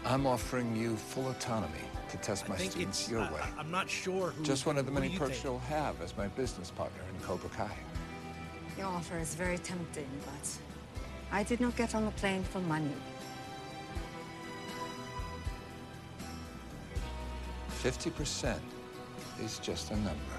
I'm 0.05 0.27
offering 0.27 0.75
you 0.75 0.97
full 0.97 1.29
autonomy 1.29 1.79
to 2.09 2.17
test 2.17 2.47
my 2.47 2.57
students 2.57 3.09
your 3.09 3.21
I, 3.21 3.31
way. 3.33 3.41
I- 3.41 3.59
I'm 3.59 3.71
not 3.71 3.89
sure 3.89 4.31
who. 4.31 4.43
Just 4.43 4.65
one 4.65 4.77
of 4.77 4.85
the 4.85 4.91
many 4.91 5.09
you 5.09 5.19
perks 5.19 5.33
think? 5.33 5.43
you'll 5.43 5.59
have 5.59 6.01
as 6.01 6.15
my 6.17 6.27
business 6.29 6.71
partner 6.71 7.01
in 7.13 7.19
Cobra 7.25 7.49
Kai. 7.49 7.71
Your 8.77 8.87
offer 8.87 9.17
is 9.17 9.35
very 9.35 9.57
tempting, 9.57 10.07
but 10.25 10.49
I 11.31 11.43
did 11.43 11.59
not 11.59 11.75
get 11.75 11.95
on 11.95 12.05
the 12.05 12.11
plane 12.11 12.43
for 12.43 12.59
money. 12.61 12.91
Fifty 17.69 18.09
percent 18.09 18.61
is 19.41 19.59
just 19.59 19.91
a 19.91 19.95
number. 19.95 20.37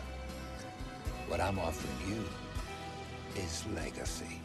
What 1.28 1.40
I'm 1.40 1.58
offering 1.58 1.94
you 2.16 2.24
is 3.40 3.64
legacy. 3.74 4.40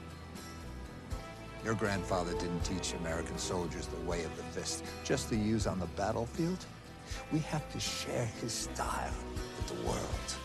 Your 1.64 1.76
grandfather 1.76 2.34
didn't 2.34 2.62
teach 2.62 2.94
American 2.94 3.38
soldiers 3.38 3.88
the 3.88 4.02
way 4.02 4.24
of 4.26 4.36
the 4.36 4.44
fist 4.44 4.84
just 5.06 5.30
to 5.30 5.36
use 5.36 5.66
on 5.66 5.80
the 5.80 5.86
battlefield. 5.88 6.66
We 7.32 7.40
have 7.40 7.70
to 7.74 7.80
share 7.80 8.26
his 8.42 8.52
style 8.54 9.14
with 9.58 9.68
the 9.68 9.88
world. 9.88 10.36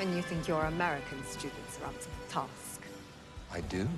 And 0.00 0.14
you 0.16 0.22
think 0.22 0.48
your 0.48 0.64
American 0.64 1.24
students 1.24 1.78
are 1.80 1.86
up 1.86 1.98
to 2.00 2.06
the 2.06 2.32
task? 2.32 2.82
I 3.52 3.60
do. 3.62 3.88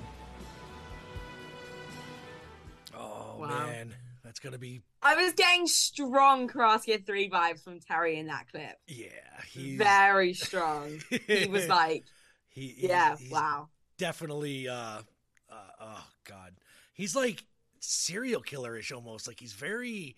Oh 2.95 3.35
Wow. 3.39 3.47
man, 3.67 3.95
that's 4.23 4.39
gonna 4.39 4.57
be. 4.57 4.81
I 5.01 5.15
was 5.15 5.33
getting 5.33 5.67
strong 5.67 6.47
Karate 6.47 6.85
Kid 6.85 7.05
3 7.05 7.29
vibes 7.29 7.63
from 7.63 7.79
Terry 7.79 8.17
in 8.19 8.27
that 8.27 8.47
clip. 8.51 8.77
Yeah, 8.87 9.07
he's 9.47 9.77
Very 9.77 10.33
strong. 10.33 10.99
he 11.27 11.45
was 11.47 11.67
like, 11.67 12.03
he, 12.49 12.69
he- 12.69 12.87
yeah, 12.87 13.15
wow. 13.31 13.69
definitely. 13.97 14.67
Uh, 14.67 15.01
uh, 15.49 15.53
oh 15.81 16.03
god, 16.25 16.53
he's 16.93 17.15
like 17.15 17.43
serial 17.79 18.41
killerish 18.41 18.91
almost. 18.95 19.27
Like 19.27 19.39
he's 19.39 19.53
very, 19.53 20.15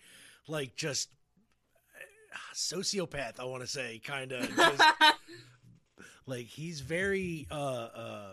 like 0.49 0.75
just 0.75 1.09
uh, 2.33 2.53
sociopath. 2.53 3.39
I 3.39 3.45
want 3.45 3.61
to 3.61 3.67
say, 3.67 3.99
kind 4.03 4.31
of. 4.31 4.49
like 6.25 6.47
he's 6.47 6.81
very. 6.81 7.47
uh 7.51 7.53
uh 7.55 8.31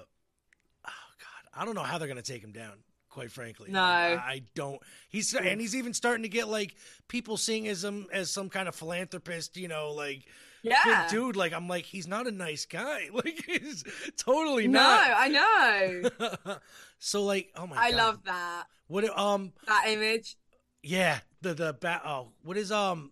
Oh 0.84 0.90
god, 1.20 1.60
I 1.60 1.64
don't 1.64 1.74
know 1.74 1.82
how 1.82 1.98
they're 1.98 2.08
gonna 2.08 2.22
take 2.22 2.42
him 2.42 2.52
down. 2.52 2.72
Quite 3.08 3.30
frankly, 3.32 3.70
No. 3.70 3.80
I, 3.80 4.12
I 4.14 4.42
don't. 4.54 4.78
He's 5.08 5.32
and 5.34 5.58
he's 5.58 5.74
even 5.74 5.94
starting 5.94 6.24
to 6.24 6.28
get 6.28 6.48
like 6.48 6.74
people 7.08 7.38
seeing 7.38 7.64
him 7.64 7.70
as 7.72 7.80
some 7.80 8.06
as 8.12 8.30
some 8.30 8.50
kind 8.50 8.68
of 8.68 8.74
philanthropist. 8.74 9.56
You 9.56 9.68
know, 9.68 9.92
like 9.92 10.26
yeah. 10.62 11.08
dude. 11.10 11.34
Like 11.34 11.54
I'm 11.54 11.66
like 11.66 11.86
he's 11.86 12.06
not 12.06 12.26
a 12.26 12.30
nice 12.30 12.66
guy. 12.66 13.08
Like 13.14 13.42
he's 13.46 13.84
totally 14.18 14.68
no, 14.68 14.80
not. 14.80 15.10
I 15.16 15.28
know. 15.28 16.56
so 16.98 17.24
like, 17.24 17.48
oh 17.56 17.66
my 17.66 17.76
I 17.78 17.90
god, 17.90 17.96
love 17.96 18.24
that. 18.24 18.64
what 18.88 19.18
um 19.18 19.52
That 19.66 19.84
image. 19.88 20.36
Yeah 20.86 21.18
the 21.42 21.52
the 21.52 21.72
bat 21.74 22.02
oh 22.04 22.28
what 22.42 22.56
is 22.56 22.72
um 22.72 23.10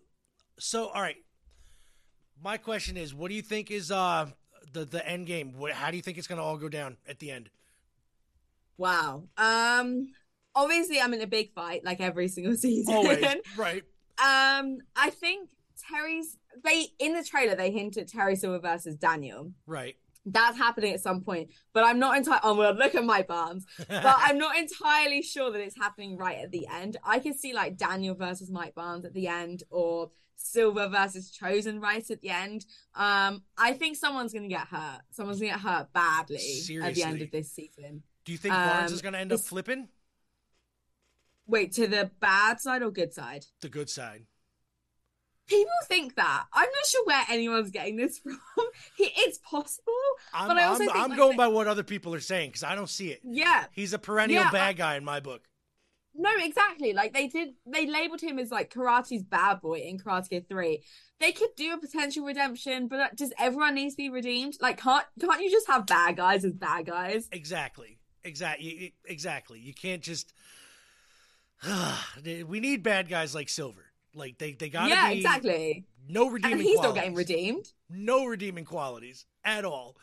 so 0.57 0.87
all 0.87 1.01
right. 1.01 1.17
My 2.43 2.57
question 2.57 2.97
is, 2.97 3.13
what 3.13 3.29
do 3.29 3.35
you 3.35 3.41
think 3.41 3.71
is 3.71 3.91
uh 3.91 4.27
the 4.73 4.85
the 4.85 5.07
end 5.07 5.27
game? 5.27 5.53
What, 5.57 5.71
how 5.71 5.91
do 5.91 5.97
you 5.97 6.03
think 6.03 6.17
it's 6.17 6.27
gonna 6.27 6.43
all 6.43 6.57
go 6.57 6.69
down 6.69 6.97
at 7.07 7.19
the 7.19 7.31
end? 7.31 7.49
Wow. 8.77 9.23
Um 9.37 10.13
obviously 10.53 10.99
I'm 10.99 11.13
in 11.13 11.21
a 11.21 11.27
big 11.27 11.51
fight 11.53 11.83
like 11.83 12.01
every 12.01 12.27
single 12.27 12.55
season. 12.57 12.93
Always 12.93 13.25
right. 13.57 13.83
um 14.19 14.79
I 14.95 15.09
think 15.11 15.49
Terry's 15.89 16.37
they 16.63 16.87
in 16.99 17.13
the 17.13 17.23
trailer 17.23 17.55
they 17.55 17.71
hint 17.71 17.97
at 17.97 18.07
Terry 18.07 18.35
Silver 18.35 18.59
versus 18.59 18.95
Daniel. 18.95 19.51
Right. 19.65 19.95
That's 20.27 20.57
happening 20.57 20.91
at 20.93 21.01
some 21.01 21.21
point, 21.21 21.49
but 21.71 21.83
I'm 21.83 21.99
not 21.99 22.17
entirely. 22.17 22.39
Oh 22.43 22.55
well, 22.55 22.73
look 22.73 22.95
at 22.95 23.03
my 23.05 23.21
bums. 23.21 23.65
But 23.87 24.15
I'm 24.17 24.37
not 24.39 24.57
entirely 24.65 25.21
sure 25.21 25.51
that 25.51 25.61
it's 25.61 25.77
happening 25.77 26.17
right 26.17 26.39
at 26.39 26.51
the 26.51 26.65
end. 26.67 26.97
I 27.03 27.19
could 27.19 27.35
see 27.35 27.53
like 27.53 27.77
Daniel 27.77 28.15
versus 28.15 28.49
Mike 28.49 28.73
Barnes 28.73 29.05
at 29.05 29.13
the 29.13 29.27
end, 29.27 29.63
or 29.69 30.09
Silver 30.35 30.87
versus 30.89 31.31
Chozen 31.31 31.79
right 31.81 32.09
at 32.09 32.21
the 32.21 32.29
end. 32.29 32.65
Um, 32.95 33.43
I 33.57 33.73
think 33.73 33.97
someone's 33.97 34.33
gonna 34.33 34.47
get 34.47 34.67
hurt. 34.67 35.01
Someone's 35.11 35.39
gonna 35.39 35.51
get 35.51 35.59
hurt 35.61 35.93
badly 35.93 36.37
at 36.81 36.95
the 36.95 37.03
end 37.03 37.21
of 37.21 37.29
this 37.31 37.51
season. 37.51 38.01
do 38.25 38.31
you 38.31 38.37
think 38.39 38.53
Barnes 38.55 38.91
Um, 38.91 38.95
is 38.95 39.01
gonna 39.03 39.19
end 39.19 39.31
up 39.31 39.41
flipping 39.41 39.89
Wait, 41.47 41.71
to 41.73 41.85
the 41.85 42.09
bad 42.19 42.59
side 42.59 42.81
or 42.81 42.89
good 42.89 43.13
side? 43.13 43.45
the 43.61 43.69
good 43.69 43.89
side? 43.89 44.25
People 45.47 45.71
think 45.85 46.15
that. 46.15 46.45
I'm 46.51 46.65
not 46.65 46.85
sure 46.87 47.05
where 47.05 47.23
anyone's 47.29 47.69
getting 47.71 47.95
this 47.97 48.17
from. 48.23 48.37
It's 48.97 49.37
possible, 49.39 49.93
I'm 50.33 50.47
but 50.47 50.57
I 50.57 50.65
also 50.65 50.83
I'm, 50.83 50.89
think 50.89 50.99
I'm 50.99 51.09
like, 51.11 51.17
going 51.17 51.37
by 51.37 51.47
what 51.47 51.67
other 51.67 51.83
people 51.83 52.13
are 52.15 52.19
saying 52.19 52.49
because 52.49 52.63
I 52.63 52.75
don't 52.75 52.89
see 52.89 53.09
it. 53.09 53.21
yeah, 53.23 53.65
He's 53.71 53.93
a 53.93 53.99
perennial 53.99 54.43
Yeah, 54.43 54.51
bad 54.51 54.77
guy 54.77 54.95
in 54.95 55.05
my 55.05 55.19
book. 55.19 55.43
No, 56.17 56.29
exactly. 56.39 56.93
Like 56.93 57.13
they 57.13 57.27
did, 57.27 57.55
they 57.65 57.85
labeled 57.85 58.21
him 58.21 58.39
as 58.39 58.49
like 58.49 58.73
karate's 58.73 59.23
bad 59.23 59.59
boy 59.61 59.79
in 59.79 59.99
Karate 59.99 60.29
Kid 60.29 60.47
Three. 60.47 60.81
They 61.19 61.31
could 61.31 61.49
do 61.57 61.73
a 61.73 61.77
potential 61.77 62.25
redemption, 62.25 62.87
but 62.87 62.99
uh, 62.99 63.07
does 63.15 63.33
everyone 63.37 63.75
need 63.75 63.89
to 63.89 63.97
be 63.97 64.09
redeemed? 64.09 64.57
Like, 64.61 64.79
can't 64.81 65.05
can't 65.19 65.41
you 65.41 65.51
just 65.51 65.67
have 65.67 65.85
bad 65.85 66.15
guys 66.15 66.45
as 66.45 66.53
bad 66.53 66.85
guys? 66.85 67.27
Exactly. 67.31 67.99
Exactly. 68.23 68.95
Exactly. 69.05 69.59
You 69.59 69.73
can't 69.73 70.01
just. 70.01 70.33
we 72.23 72.59
need 72.59 72.81
bad 72.81 73.09
guys 73.09 73.35
like 73.35 73.49
Silver. 73.49 73.84
Like 74.15 74.37
they, 74.37 74.53
they 74.53 74.69
gotta 74.69 74.89
Yeah, 74.89 75.09
be 75.09 75.17
exactly. 75.17 75.85
no 76.07 76.29
redeeming. 76.29 76.53
And 76.53 76.61
he's 76.61 76.75
not 76.75 76.93
qualities. 76.93 77.01
getting 77.01 77.15
redeemed. 77.15 77.71
No 77.89 78.25
redeeming 78.25 78.65
qualities 78.65 79.25
at 79.43 79.65
all. 79.65 79.97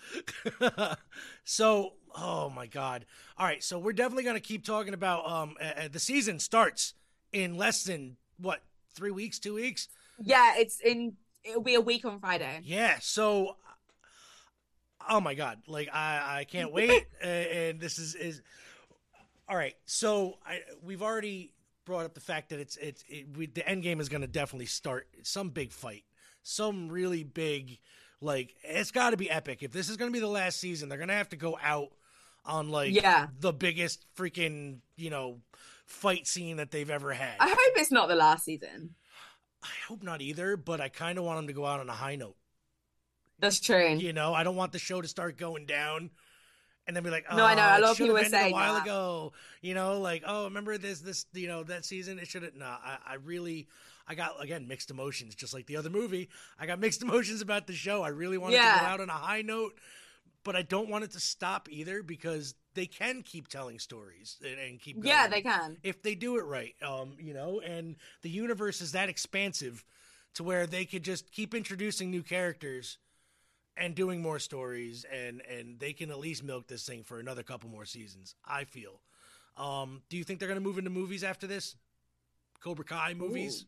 so, 1.45 1.95
oh 2.15 2.51
my 2.51 2.67
god. 2.67 3.07
All 3.39 3.47
right, 3.47 3.63
so 3.63 3.79
we're 3.79 3.93
definitely 3.93 4.25
gonna 4.25 4.41
keep 4.41 4.65
talking 4.65 4.95
about. 4.95 5.29
Um, 5.31 5.55
uh, 5.61 5.89
the 5.91 5.99
season 5.99 6.39
starts 6.39 6.95
in 7.33 7.57
less 7.57 7.85
than 7.85 8.17
what 8.39 8.63
three 8.95 9.11
weeks, 9.11 9.39
two 9.39 9.55
weeks. 9.55 9.89
Yeah, 10.23 10.53
it's 10.57 10.79
in. 10.81 11.15
It'll 11.45 11.63
be 11.63 11.75
a 11.75 11.81
week 11.81 12.05
on 12.05 12.21
Friday. 12.21 12.61
Yeah. 12.63 12.99
So, 13.01 13.57
oh 15.09 15.21
my 15.21 15.35
god, 15.35 15.59
like 15.67 15.89
I 15.93 16.41
I 16.41 16.45
can't 16.45 16.73
wait, 16.79 17.07
and 17.23 17.81
this 17.81 17.99
is 17.99 18.15
is 18.15 18.43
all 19.49 19.57
right. 19.57 19.75
So 19.87 20.39
I 20.47 20.61
we've 20.83 21.03
already 21.03 21.53
brought 21.85 22.05
up 22.05 22.15
the 22.15 22.21
fact 22.21 22.51
that 22.51 22.61
it's 22.61 22.77
it's 22.77 23.05
it, 23.09 23.37
we, 23.37 23.47
the 23.47 23.69
end 23.69 23.83
game 23.83 24.01
is 24.01 24.09
going 24.09 24.21
to 24.23 24.27
definitely 24.27 24.67
start 24.67 25.09
some 25.23 25.51
big 25.51 25.73
fight, 25.73 26.05
some 26.43 26.89
really 26.89 27.25
big 27.25 27.79
like 28.21 28.55
it's 28.63 28.91
got 28.91 29.11
to 29.11 29.17
be 29.17 29.31
epic. 29.31 29.63
If 29.63 29.73
this 29.73 29.89
is 29.89 29.97
going 29.97 30.11
to 30.11 30.13
be 30.13 30.21
the 30.21 30.29
last 30.29 30.59
season, 30.61 30.89
they're 30.89 30.99
going 30.99 31.09
to 31.09 31.15
have 31.15 31.31
to 31.31 31.37
go 31.37 31.59
out 31.63 31.89
on 32.45 32.71
like 32.71 32.93
Yeah. 32.93 33.29
the 33.39 33.53
biggest 33.53 34.05
freaking 34.17 34.79
you 34.97 35.11
know 35.11 35.41
fight 35.87 36.27
scene 36.27 36.57
that 36.57 36.71
they've 36.71 36.91
ever 36.91 37.13
had. 37.13 37.35
I 37.41 37.49
hope 37.49 37.59
it's 37.77 37.93
not 37.93 38.09
the 38.09 38.15
last 38.17 38.45
season. 38.45 38.95
I 39.63 39.69
hope 39.87 40.03
not 40.03 40.21
either, 40.23 40.57
but 40.57 40.81
I 40.81 40.89
kind 40.89 41.19
of 41.19 41.25
want 41.25 41.39
them 41.39 41.47
to 41.47 41.53
go 41.53 41.65
out 41.67 41.81
on 41.81 41.89
a 41.89 41.93
high 41.93 42.17
note. 42.17 42.37
That's 43.39 43.61
true. 43.61 43.95
You 43.95 44.13
know, 44.13 44.35
I 44.35 44.45
don't 44.45 44.57
want 44.57 44.73
the 44.73 44.79
show 44.79 45.01
to 45.01 45.09
start 45.09 45.37
going 45.37 45.67
down 45.67 46.11
and 46.87 46.97
then 46.97 47.03
be 47.03 47.11
like, 47.11 47.25
oh, 47.31 47.37
No, 47.37 47.45
I 47.47 47.55
know, 47.55 47.63
a 47.63 47.81
lot 47.81 47.83
it 47.83 47.85
of 47.91 47.97
people 47.99 48.15
were 48.15 48.25
saying 48.25 48.53
a 48.53 48.55
while 48.55 48.75
that. 48.75 48.83
ago. 48.83 49.33
You 49.61 49.75
know, 49.75 50.01
like, 50.01 50.23
oh, 50.27 50.45
remember 50.45 50.79
this, 50.79 51.01
this, 51.01 51.27
you 51.33 51.49
know, 51.49 51.63
that 51.65 51.85
season? 51.85 52.19
It 52.19 52.29
should 52.29 52.43
have. 52.43 52.55
No, 52.55 52.67
I, 52.67 52.99
I 53.07 53.15
really, 53.25 53.69
I 54.09 54.15
got 54.15 54.43
again 54.43 54.67
mixed 54.69 54.91
emotions, 54.91 55.35
just 55.35 55.55
like 55.55 55.67
the 55.67 55.77
other 55.77 55.91
movie. 55.91 56.29
I 56.59 56.67
got 56.67 56.81
mixed 56.81 57.03
emotions 57.09 57.41
about 57.41 57.67
the 57.67 57.73
show. 57.73 58.03
I 58.03 58.09
really 58.09 58.39
wanted 58.39 58.57
to 58.57 58.63
Yeah. 58.63 58.81
go 58.81 58.87
out 58.87 59.01
on 59.01 59.09
a 59.09 59.13
high 59.15 59.43
note, 59.43 59.75
but 60.45 60.57
I 60.57 60.63
don't 60.63 60.89
want 60.89 61.05
it 61.05 61.13
to 61.13 61.21
stop 61.21 61.69
either 61.71 62.03
because 62.03 62.55
they 62.75 62.87
can 62.87 63.23
keep 63.23 63.49
telling 63.49 63.79
stories 63.79 64.39
and, 64.45 64.59
and 64.59 64.81
keep. 64.81 64.97
Going 64.97 65.07
Yeah, 65.07 65.29
they 65.29 65.43
can. 65.43 65.77
if 65.85 66.03
they 66.03 66.15
do 66.17 66.37
it 66.39 66.45
right. 66.45 66.75
Um, 66.83 67.13
you 67.21 67.35
know, 67.35 67.61
and 67.61 67.95
the 68.23 68.31
universe 68.31 68.81
is 68.81 68.93
that 68.93 69.09
expansive 69.09 69.85
to 70.35 70.43
where 70.43 70.67
they 70.67 70.85
could 70.87 71.05
just 71.05 71.31
keep 71.31 71.55
introducing 71.55 72.11
new 72.11 72.23
characters 72.23 72.99
and 73.77 73.95
doing 73.95 74.21
more 74.21 74.39
stories 74.39 75.05
and 75.13 75.43
and 75.49 75.79
they 75.79 75.93
can 75.93 76.11
at 76.11 76.19
least 76.19 76.43
milk 76.43 76.67
this 76.67 76.85
thing 76.85 77.03
for 77.03 77.19
another 77.19 77.43
couple 77.43 77.71
more 77.71 77.85
seasons, 77.85 78.35
I 78.45 78.65
feel. 78.65 79.01
Um, 79.57 80.03
do 80.09 80.17
you 80.17 80.25
think 80.25 80.39
they're 80.39 80.49
going 80.49 80.61
to 80.61 80.65
move 80.65 80.79
into 80.79 80.91
movies 80.91 81.25
after 81.25 81.47
this? 81.47 81.77
Cobra 82.61 82.85
Kai 82.85 83.15
movies? 83.15 83.67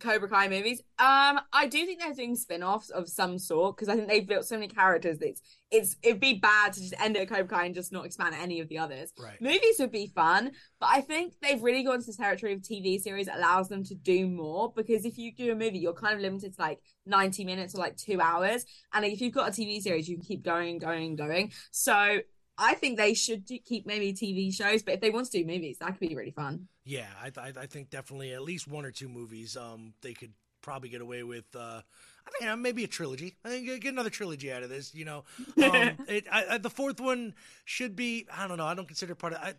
Cobra 0.00 0.28
Kai 0.28 0.48
movies. 0.48 0.80
Um, 0.98 1.40
I 1.52 1.68
do 1.68 1.84
think 1.84 2.00
they're 2.00 2.14
doing 2.14 2.36
spin-offs 2.36 2.90
of 2.90 3.08
some 3.08 3.38
sort 3.38 3.76
because 3.76 3.88
I 3.88 3.96
think 3.96 4.08
they've 4.08 4.26
built 4.26 4.44
so 4.44 4.56
many 4.56 4.68
characters 4.68 5.18
that 5.18 5.28
it's, 5.28 5.42
it's 5.70 5.96
it'd 6.02 6.20
be 6.20 6.34
bad 6.34 6.72
to 6.72 6.80
just 6.80 6.94
end 6.98 7.16
it 7.16 7.22
at 7.22 7.28
Cobra 7.28 7.46
Kai 7.46 7.66
and 7.66 7.74
just 7.74 7.92
not 7.92 8.06
expand 8.06 8.34
any 8.38 8.60
of 8.60 8.68
the 8.68 8.78
others. 8.78 9.12
Right. 9.18 9.40
Movies 9.40 9.76
would 9.78 9.92
be 9.92 10.08
fun, 10.08 10.52
but 10.80 10.88
I 10.92 11.00
think 11.00 11.34
they've 11.42 11.62
really 11.62 11.84
gone 11.84 12.00
to 12.00 12.06
the 12.06 12.16
territory 12.16 12.54
of 12.54 12.60
TV 12.60 13.00
series 13.00 13.26
that 13.26 13.38
allows 13.38 13.68
them 13.68 13.84
to 13.84 13.94
do 13.94 14.26
more 14.26 14.72
because 14.74 15.04
if 15.04 15.18
you 15.18 15.32
do 15.34 15.52
a 15.52 15.54
movie, 15.54 15.78
you're 15.78 15.92
kind 15.92 16.14
of 16.14 16.20
limited 16.20 16.54
to 16.56 16.60
like 16.60 16.80
90 17.06 17.44
minutes 17.44 17.74
or 17.74 17.78
like 17.78 17.96
two 17.96 18.20
hours. 18.20 18.64
And 18.92 19.04
if 19.04 19.20
you've 19.20 19.34
got 19.34 19.48
a 19.48 19.52
TV 19.52 19.80
series, 19.80 20.08
you 20.08 20.16
can 20.16 20.24
keep 20.24 20.42
going 20.42 20.78
going 20.78 21.16
going. 21.16 21.52
So 21.70 22.20
I 22.60 22.74
think 22.74 22.98
they 22.98 23.14
should 23.14 23.46
do, 23.46 23.58
keep 23.58 23.86
maybe 23.86 24.12
TV 24.12 24.54
shows, 24.54 24.82
but 24.82 24.94
if 24.94 25.00
they 25.00 25.10
want 25.10 25.30
to 25.30 25.38
do 25.38 25.46
movies, 25.46 25.78
that 25.78 25.98
could 25.98 26.08
be 26.08 26.14
really 26.14 26.30
fun. 26.30 26.68
Yeah, 26.84 27.06
I, 27.20 27.28
I, 27.40 27.52
I 27.62 27.66
think 27.66 27.88
definitely 27.88 28.32
at 28.34 28.42
least 28.42 28.68
one 28.68 28.84
or 28.84 28.90
two 28.90 29.08
movies. 29.08 29.56
Um, 29.56 29.94
they 30.02 30.12
could 30.12 30.32
probably 30.60 30.90
get 30.90 31.00
away 31.00 31.22
with. 31.22 31.44
Uh, 31.56 31.80
I 32.26 32.30
think 32.38 32.50
uh, 32.50 32.56
maybe 32.56 32.84
a 32.84 32.88
trilogy. 32.88 33.34
I 33.44 33.48
think 33.48 33.66
get 33.82 33.92
another 33.92 34.10
trilogy 34.10 34.52
out 34.52 34.62
of 34.62 34.68
this. 34.68 34.94
You 34.94 35.06
know, 35.06 35.24
um, 35.62 35.96
it, 36.08 36.26
I, 36.30 36.44
I, 36.50 36.58
the 36.58 36.70
fourth 36.70 37.00
one 37.00 37.34
should 37.64 37.96
be. 37.96 38.26
I 38.32 38.46
don't 38.46 38.58
know. 38.58 38.66
I 38.66 38.74
don't 38.74 38.86
consider 38.86 39.14
part 39.14 39.32
of. 39.32 39.40
I, 39.40 39.54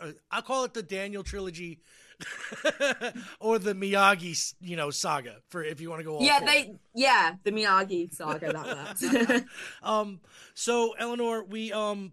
uh, 0.00 0.12
I'll 0.30 0.42
call 0.42 0.64
it 0.64 0.74
the 0.74 0.82
Daniel 0.82 1.22
trilogy, 1.22 1.80
or 3.40 3.58
the 3.58 3.74
Miyagi, 3.74 4.54
you 4.60 4.76
know, 4.76 4.90
saga. 4.90 5.36
For 5.48 5.64
if 5.64 5.80
you 5.80 5.90
want 5.90 6.00
to 6.00 6.04
go. 6.04 6.16
All 6.16 6.22
yeah, 6.22 6.38
four. 6.38 6.48
they 6.48 6.74
yeah, 6.94 7.34
the 7.42 7.52
Miyagi 7.52 8.14
saga 8.14 8.52
that 8.52 9.30
works. 9.30 9.44
Um. 9.82 10.20
So 10.54 10.94
Eleanor, 10.98 11.44
we 11.44 11.72
um. 11.72 12.12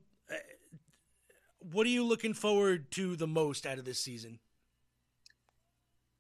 What 1.72 1.86
are 1.86 1.92
you 1.92 2.04
looking 2.04 2.34
forward 2.34 2.92
to 2.92 3.16
the 3.16 3.28
most 3.28 3.66
out 3.66 3.80
of 3.80 3.86
this 3.86 4.00
season? 4.00 4.40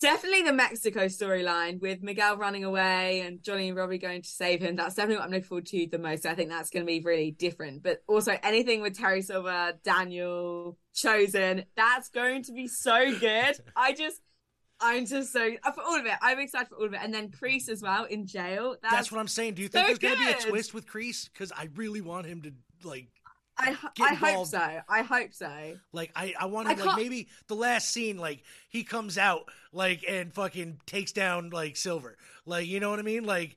definitely 0.03 0.41
the 0.41 0.51
Mexico 0.51 1.06
storyline 1.06 1.79
with 1.79 2.03
Miguel 2.03 2.36
running 2.36 2.65
away 2.65 3.21
and 3.21 3.41
Johnny 3.41 3.69
and 3.69 3.77
Robbie 3.77 3.97
going 3.97 4.21
to 4.21 4.27
save 4.27 4.62
him. 4.62 4.75
That's 4.75 4.95
definitely 4.95 5.15
what 5.15 5.25
I'm 5.25 5.32
looking 5.32 5.45
forward 5.45 5.65
to 5.67 5.88
the 5.89 5.97
most. 5.97 6.25
I 6.25 6.36
think 6.36 6.49
that's 6.49 6.69
going 6.69 6.86
to 6.86 6.88
be 6.88 6.99
really 6.99 7.32
different. 7.32 7.84
But 7.84 8.03
also 8.06 8.38
anything 8.43 8.82
with 8.82 8.97
Terry 8.97 9.21
Silver, 9.21 9.71
Daniel, 9.86 10.77
Chozen, 10.93 11.63
that's 11.77 12.10
going 12.10 12.43
to 12.43 12.51
be 12.51 12.67
so 12.67 13.17
good. 13.17 13.56
I 13.77 13.93
just. 13.93 14.21
I'm 14.82 15.06
just 15.06 15.32
so 15.32 15.51
uh, 15.63 15.71
for 15.71 15.82
all 15.82 15.97
of 15.97 16.06
it. 16.06 16.13
I'm 16.21 16.39
excited 16.39 16.67
for 16.67 16.75
all 16.75 16.86
of 16.86 16.93
it, 16.93 16.99
and 17.01 17.13
then 17.13 17.29
Kreese 17.29 17.69
as 17.69 17.82
well 17.82 18.03
in 18.03 18.25
jail. 18.27 18.75
That's, 18.82 18.93
That's 18.93 19.12
what 19.13 19.19
I'm 19.19 19.29
saying. 19.29 19.53
Do 19.53 19.62
you 19.62 19.69
think 19.69 19.84
so 19.84 19.88
there's 19.88 19.99
going 19.99 20.17
to 20.17 20.25
be 20.25 20.32
a 20.32 20.49
twist 20.51 20.73
with 20.73 20.88
Kreese? 20.88 21.29
Because 21.32 21.53
I 21.53 21.69
really 21.75 22.01
want 22.01 22.25
him 22.25 22.41
to 22.41 22.51
like, 22.86 23.08
I 23.57 23.77
I 24.01 24.13
hope 24.15 24.47
so. 24.47 24.79
I 24.89 25.01
hope 25.03 25.33
so. 25.33 25.75
like 25.91 26.11
I, 26.15 26.33
I 26.39 26.45
want 26.47 26.67
to 26.69 26.73
like 26.75 26.83
can't- 26.83 26.97
maybe 26.99 27.27
the 27.47 27.55
last 27.55 27.89
scene, 27.89 28.17
like 28.17 28.43
he 28.69 28.83
comes 28.83 29.17
out 29.17 29.49
like 29.71 30.03
and 30.07 30.33
fucking 30.33 30.79
takes 30.85 31.11
down 31.11 31.49
like 31.51 31.75
Silver, 31.77 32.17
like 32.45 32.67
you 32.67 32.79
know 32.79 32.89
what 32.89 32.99
I 32.99 33.03
mean? 33.03 33.25
Like 33.25 33.55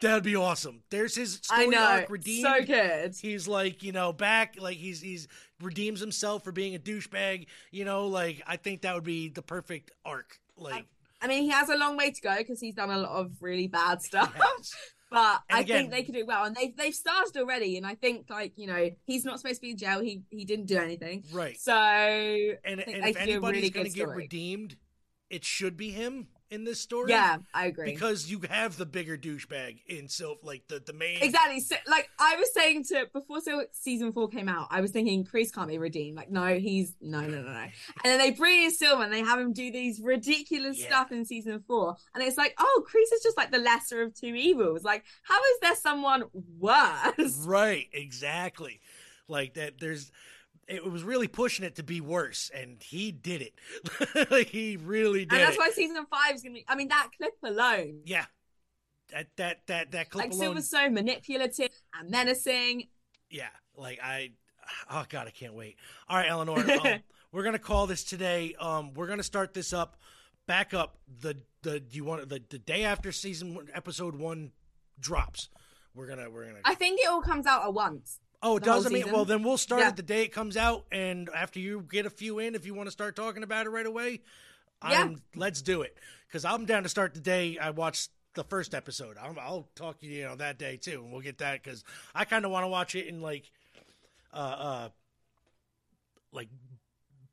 that'd 0.00 0.22
be 0.24 0.36
awesome. 0.36 0.82
There's 0.90 1.14
his 1.14 1.34
story 1.42 1.64
I 1.64 1.66
know. 1.66 1.82
arc 1.84 2.10
redeemed. 2.10 2.46
So 2.46 2.64
good. 2.64 3.14
He's 3.20 3.46
like 3.46 3.82
you 3.82 3.92
know 3.92 4.12
back, 4.12 4.54
like 4.58 4.76
he's 4.78 5.00
he's 5.00 5.28
redeems 5.60 6.00
himself 6.00 6.42
for 6.44 6.52
being 6.52 6.74
a 6.74 6.78
douchebag. 6.78 7.46
You 7.70 7.84
know, 7.84 8.06
like 8.06 8.42
I 8.46 8.56
think 8.56 8.82
that 8.82 8.94
would 8.94 9.04
be 9.04 9.28
the 9.28 9.42
perfect 9.42 9.90
arc. 10.04 10.38
Like. 10.56 10.86
I 11.20 11.26
mean, 11.26 11.42
he 11.42 11.48
has 11.48 11.68
a 11.68 11.76
long 11.76 11.96
way 11.96 12.12
to 12.12 12.20
go 12.20 12.32
because 12.38 12.60
he's 12.60 12.74
done 12.76 12.90
a 12.90 12.98
lot 12.98 13.10
of 13.10 13.32
really 13.42 13.66
bad 13.66 14.00
stuff. 14.08 14.32
yes. 14.38 14.72
But 15.10 15.42
And 15.48 15.56
I 15.58 15.60
again- 15.60 15.78
think 15.78 15.90
they 15.90 16.02
could 16.02 16.14
do 16.14 16.26
well, 16.26 16.44
and 16.44 16.54
they've 16.54 16.76
they've 16.76 16.94
started 16.94 17.36
already. 17.38 17.76
And 17.76 17.86
I 17.86 17.94
think 17.94 18.26
like 18.28 18.52
you 18.56 18.66
know 18.66 18.90
he's 19.06 19.24
not 19.24 19.38
supposed 19.40 19.56
to 19.56 19.60
be 19.62 19.70
in 19.70 19.78
jail. 19.78 20.00
He 20.00 20.22
he 20.30 20.44
didn't 20.44 20.66
do 20.66 20.76
anything. 20.78 21.24
Right. 21.32 21.58
So 21.58 21.72
and 21.72 22.80
and 22.80 23.06
if 23.06 23.16
anybody's 23.16 23.62
really 23.62 23.70
going 23.70 23.86
to 23.86 23.92
get 23.92 24.08
redeemed, 24.08 24.76
it 25.30 25.44
should 25.44 25.76
be 25.76 25.90
him 25.90 26.28
in 26.50 26.64
this 26.64 26.80
story. 26.80 27.10
yeah, 27.10 27.38
I 27.52 27.66
agree. 27.66 27.92
because 27.92 28.30
you 28.30 28.40
have 28.48 28.76
the 28.76 28.86
bigger 28.86 29.16
douchebag 29.18 29.78
in 29.86 30.08
Sylph, 30.08 30.42
like 30.42 30.66
the 30.68 30.80
the 30.84 30.92
main. 30.92 31.18
Exactly. 31.22 31.60
So, 31.60 31.76
like 31.86 32.08
I 32.18 32.36
was 32.36 32.52
saying 32.54 32.84
to 32.84 33.06
before 33.12 33.40
so 33.40 33.64
season 33.72 34.12
four 34.12 34.28
came 34.28 34.48
out, 34.48 34.68
I 34.70 34.80
was 34.80 34.90
thinking 34.90 35.24
Chris 35.24 35.50
can't 35.50 35.68
be 35.68 35.78
redeemed. 35.78 36.16
Like, 36.16 36.30
no, 36.30 36.46
he's 36.58 36.94
no, 37.00 37.20
no, 37.20 37.28
no, 37.28 37.42
no. 37.42 37.50
And 37.60 37.70
then 38.04 38.18
they 38.18 38.30
bring 38.30 38.62
in 38.64 38.70
Silver 38.70 39.02
and 39.02 39.12
they 39.12 39.20
have 39.20 39.38
him 39.38 39.52
do 39.52 39.70
these 39.70 40.00
ridiculous 40.00 40.78
Yeah. 40.78 40.86
stuff 40.86 41.12
in 41.12 41.24
season 41.24 41.62
four, 41.66 41.96
and 42.14 42.22
it's 42.22 42.38
like, 42.38 42.54
oh, 42.58 42.84
Chris 42.86 43.10
is 43.12 43.22
just 43.22 43.36
like 43.36 43.50
the 43.50 43.58
lesser 43.58 44.02
of 44.02 44.14
two 44.14 44.34
evils. 44.34 44.82
Like, 44.84 45.04
how 45.22 45.38
is 45.38 45.58
there 45.62 45.76
someone 45.76 46.24
worse? 46.58 47.44
Right, 47.46 47.86
exactly. 47.92 48.80
Like 49.28 49.54
that. 49.54 49.78
There's. 49.78 50.10
It 50.68 50.84
was 50.84 51.02
really 51.02 51.28
pushing 51.28 51.64
it 51.64 51.76
to 51.76 51.82
be 51.82 52.00
worse, 52.02 52.50
and 52.54 52.82
he 52.82 53.10
did 53.10 53.40
it. 53.42 54.30
like 54.30 54.46
he 54.50 54.76
really 54.76 55.24
did 55.24 55.32
And 55.32 55.40
that's 55.42 55.56
it. 55.56 55.58
why 55.58 55.70
season 55.70 56.04
five 56.10 56.34
is 56.34 56.42
gonna 56.42 56.54
be. 56.54 56.64
I 56.68 56.74
mean, 56.76 56.88
that 56.88 57.08
clip 57.16 57.32
alone, 57.42 58.00
yeah. 58.04 58.26
That 59.10 59.28
that 59.36 59.66
that 59.68 59.92
that 59.92 60.10
clip 60.10 60.26
alone. 60.26 60.30
like 60.30 60.32
alone. 60.32 60.62
Silver's 60.62 60.70
so 60.70 60.90
manipulative 60.90 61.70
and 61.98 62.10
menacing. 62.10 62.88
Yeah, 63.30 63.48
like 63.76 63.98
I, 64.02 64.32
oh 64.90 65.04
god, 65.08 65.26
I 65.26 65.30
can't 65.30 65.54
wait. 65.54 65.76
All 66.08 66.18
right, 66.18 66.28
Eleanor, 66.28 66.58
um, 66.86 67.00
we're 67.32 67.44
gonna 67.44 67.58
call 67.58 67.86
this 67.86 68.04
today. 68.04 68.54
Um, 68.60 68.92
we're 68.92 69.06
gonna 69.06 69.22
start 69.22 69.54
this 69.54 69.72
up, 69.72 69.96
back 70.46 70.74
up 70.74 70.98
the 71.20 71.38
the. 71.62 71.80
Do 71.80 71.96
you 71.96 72.04
want 72.04 72.28
the 72.28 72.42
the 72.50 72.58
day 72.58 72.84
after 72.84 73.10
season 73.10 73.54
one, 73.54 73.68
episode 73.72 74.14
one 74.16 74.52
drops? 75.00 75.48
We're 75.94 76.06
gonna 76.06 76.28
we're 76.28 76.44
gonna. 76.44 76.60
I 76.66 76.74
think 76.74 77.00
it 77.00 77.08
all 77.08 77.22
comes 77.22 77.46
out 77.46 77.64
at 77.64 77.72
once. 77.72 78.20
Oh, 78.42 78.56
it 78.56 78.62
doesn't 78.64 78.92
mean. 78.92 79.10
Well, 79.12 79.24
then 79.24 79.42
we'll 79.42 79.58
start 79.58 79.82
Yeah. 79.82 79.88
it 79.90 79.96
the 79.96 80.02
day 80.02 80.22
it 80.22 80.32
comes 80.32 80.56
out, 80.56 80.84
and 80.92 81.28
after 81.34 81.58
you 81.60 81.86
get 81.90 82.06
a 82.06 82.10
few 82.10 82.38
in, 82.38 82.54
if 82.54 82.64
you 82.66 82.74
want 82.74 82.86
to 82.86 82.92
start 82.92 83.16
talking 83.16 83.42
about 83.42 83.66
it 83.66 83.70
right 83.70 83.86
away, 83.86 84.20
Yeah. 84.82 85.02
I'm, 85.02 85.22
let's 85.34 85.62
do 85.62 85.82
it. 85.82 85.96
Because 86.26 86.44
I'm 86.44 86.64
down 86.66 86.82
to 86.82 86.88
start 86.88 87.14
the 87.14 87.20
day 87.20 87.58
I 87.58 87.70
watched 87.70 88.10
the 88.34 88.44
first 88.44 88.74
episode. 88.74 89.16
I'll, 89.20 89.36
I'll 89.40 89.68
talk 89.74 89.98
to 90.00 90.06
you, 90.06 90.18
you 90.18 90.24
know 90.24 90.36
that 90.36 90.58
day 90.58 90.76
too, 90.76 91.02
and 91.02 91.10
we'll 91.12 91.22
get 91.22 91.38
that 91.38 91.62
because 91.62 91.82
I 92.14 92.24
kind 92.24 92.44
of 92.44 92.50
want 92.50 92.64
to 92.64 92.68
watch 92.68 92.94
it 92.94 93.06
in 93.06 93.20
like, 93.22 93.50
uh, 94.32 94.36
uh, 94.36 94.88
like 96.32 96.48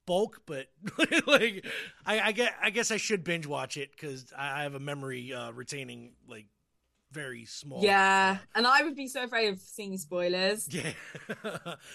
bulk, 0.05 0.41
but 0.45 0.67
like 1.27 1.65
I, 2.05 2.19
I 2.21 2.31
get 2.31 2.53
I 2.61 2.69
guess 2.69 2.91
I 2.91 2.97
should 2.97 3.23
binge 3.23 3.45
watch 3.45 3.75
it 3.77 3.91
because 3.91 4.31
I, 4.37 4.61
I 4.61 4.63
have 4.63 4.75
a 4.75 4.79
memory 4.79 5.33
uh, 5.33 5.51
retaining 5.51 6.11
like 6.27 6.45
very 7.15 7.45
small. 7.45 7.81
Yeah, 7.81 8.37
and 8.53 8.67
I 8.67 8.83
would 8.83 8.95
be 8.95 9.07
so 9.07 9.23
afraid 9.23 9.47
of 9.47 9.59
seeing 9.59 9.97
spoilers. 9.97 10.67
Yeah. 10.75 10.91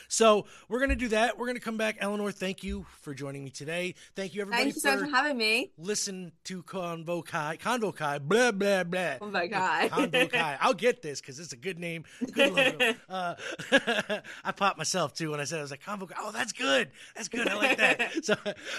so 0.08 0.46
we're 0.68 0.80
gonna 0.80 0.96
do 0.96 1.08
that. 1.08 1.36
We're 1.38 1.46
gonna 1.46 1.60
come 1.60 1.76
back. 1.76 1.98
Eleanor, 2.00 2.32
thank 2.32 2.64
you 2.64 2.86
for 3.02 3.12
joining 3.12 3.44
me 3.44 3.50
today. 3.50 3.94
Thank 4.16 4.34
you 4.34 4.40
everybody 4.40 4.64
Thank 4.64 4.74
you 4.76 4.80
so 4.80 4.96
much 4.96 5.10
for 5.10 5.14
having 5.14 5.36
me. 5.36 5.72
listen 5.76 6.32
to 6.44 6.62
Convo 6.62 7.24
Kai. 7.24 7.58
Convo 7.58 7.94
Kai. 7.94 8.18
Blah 8.18 8.52
blah 8.52 8.84
blah. 8.84 9.18
Convo 9.18 9.52
Kai. 9.52 9.88
Convo 9.90 10.32
Kai. 10.32 10.56
I'll 10.60 10.72
get 10.72 11.02
this 11.02 11.20
because 11.20 11.38
it's 11.38 11.52
a 11.52 11.56
good 11.56 11.78
name. 11.78 12.04
Good 12.32 12.52
logo. 12.54 12.94
uh, 13.10 13.34
I 14.44 14.52
popped 14.52 14.78
myself 14.78 15.12
too 15.14 15.30
when 15.32 15.40
I 15.40 15.44
said 15.44 15.58
I 15.58 15.62
was 15.62 15.70
like 15.70 15.84
Convo 15.84 16.08
Kai. 16.08 16.16
Oh, 16.18 16.32
that's 16.32 16.52
good. 16.52 16.90
That's 17.14 17.28
good. 17.28 17.46
I 17.46 17.54
like 17.56 17.76
that. 17.76 18.24
so 18.24 18.34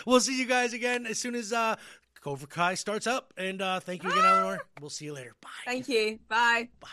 we'll 0.07 0.19
see 0.19 0.39
you 0.39 0.47
guys 0.47 0.73
again 0.73 1.05
as 1.05 1.19
soon 1.19 1.35
as 1.35 1.53
uh, 1.53 1.75
Cobra 2.21 2.47
Kai 2.47 2.75
starts 2.75 3.07
up. 3.07 3.33
And 3.37 3.61
uh, 3.61 3.79
thank 3.79 4.03
you 4.03 4.11
again, 4.11 4.23
Eleanor. 4.23 4.61
We'll 4.79 4.89
see 4.89 5.05
you 5.05 5.13
later. 5.13 5.35
Bye. 5.41 5.49
Thank 5.65 5.89
you. 5.89 6.19
Bye. 6.29 6.69
Bye. 6.79 6.87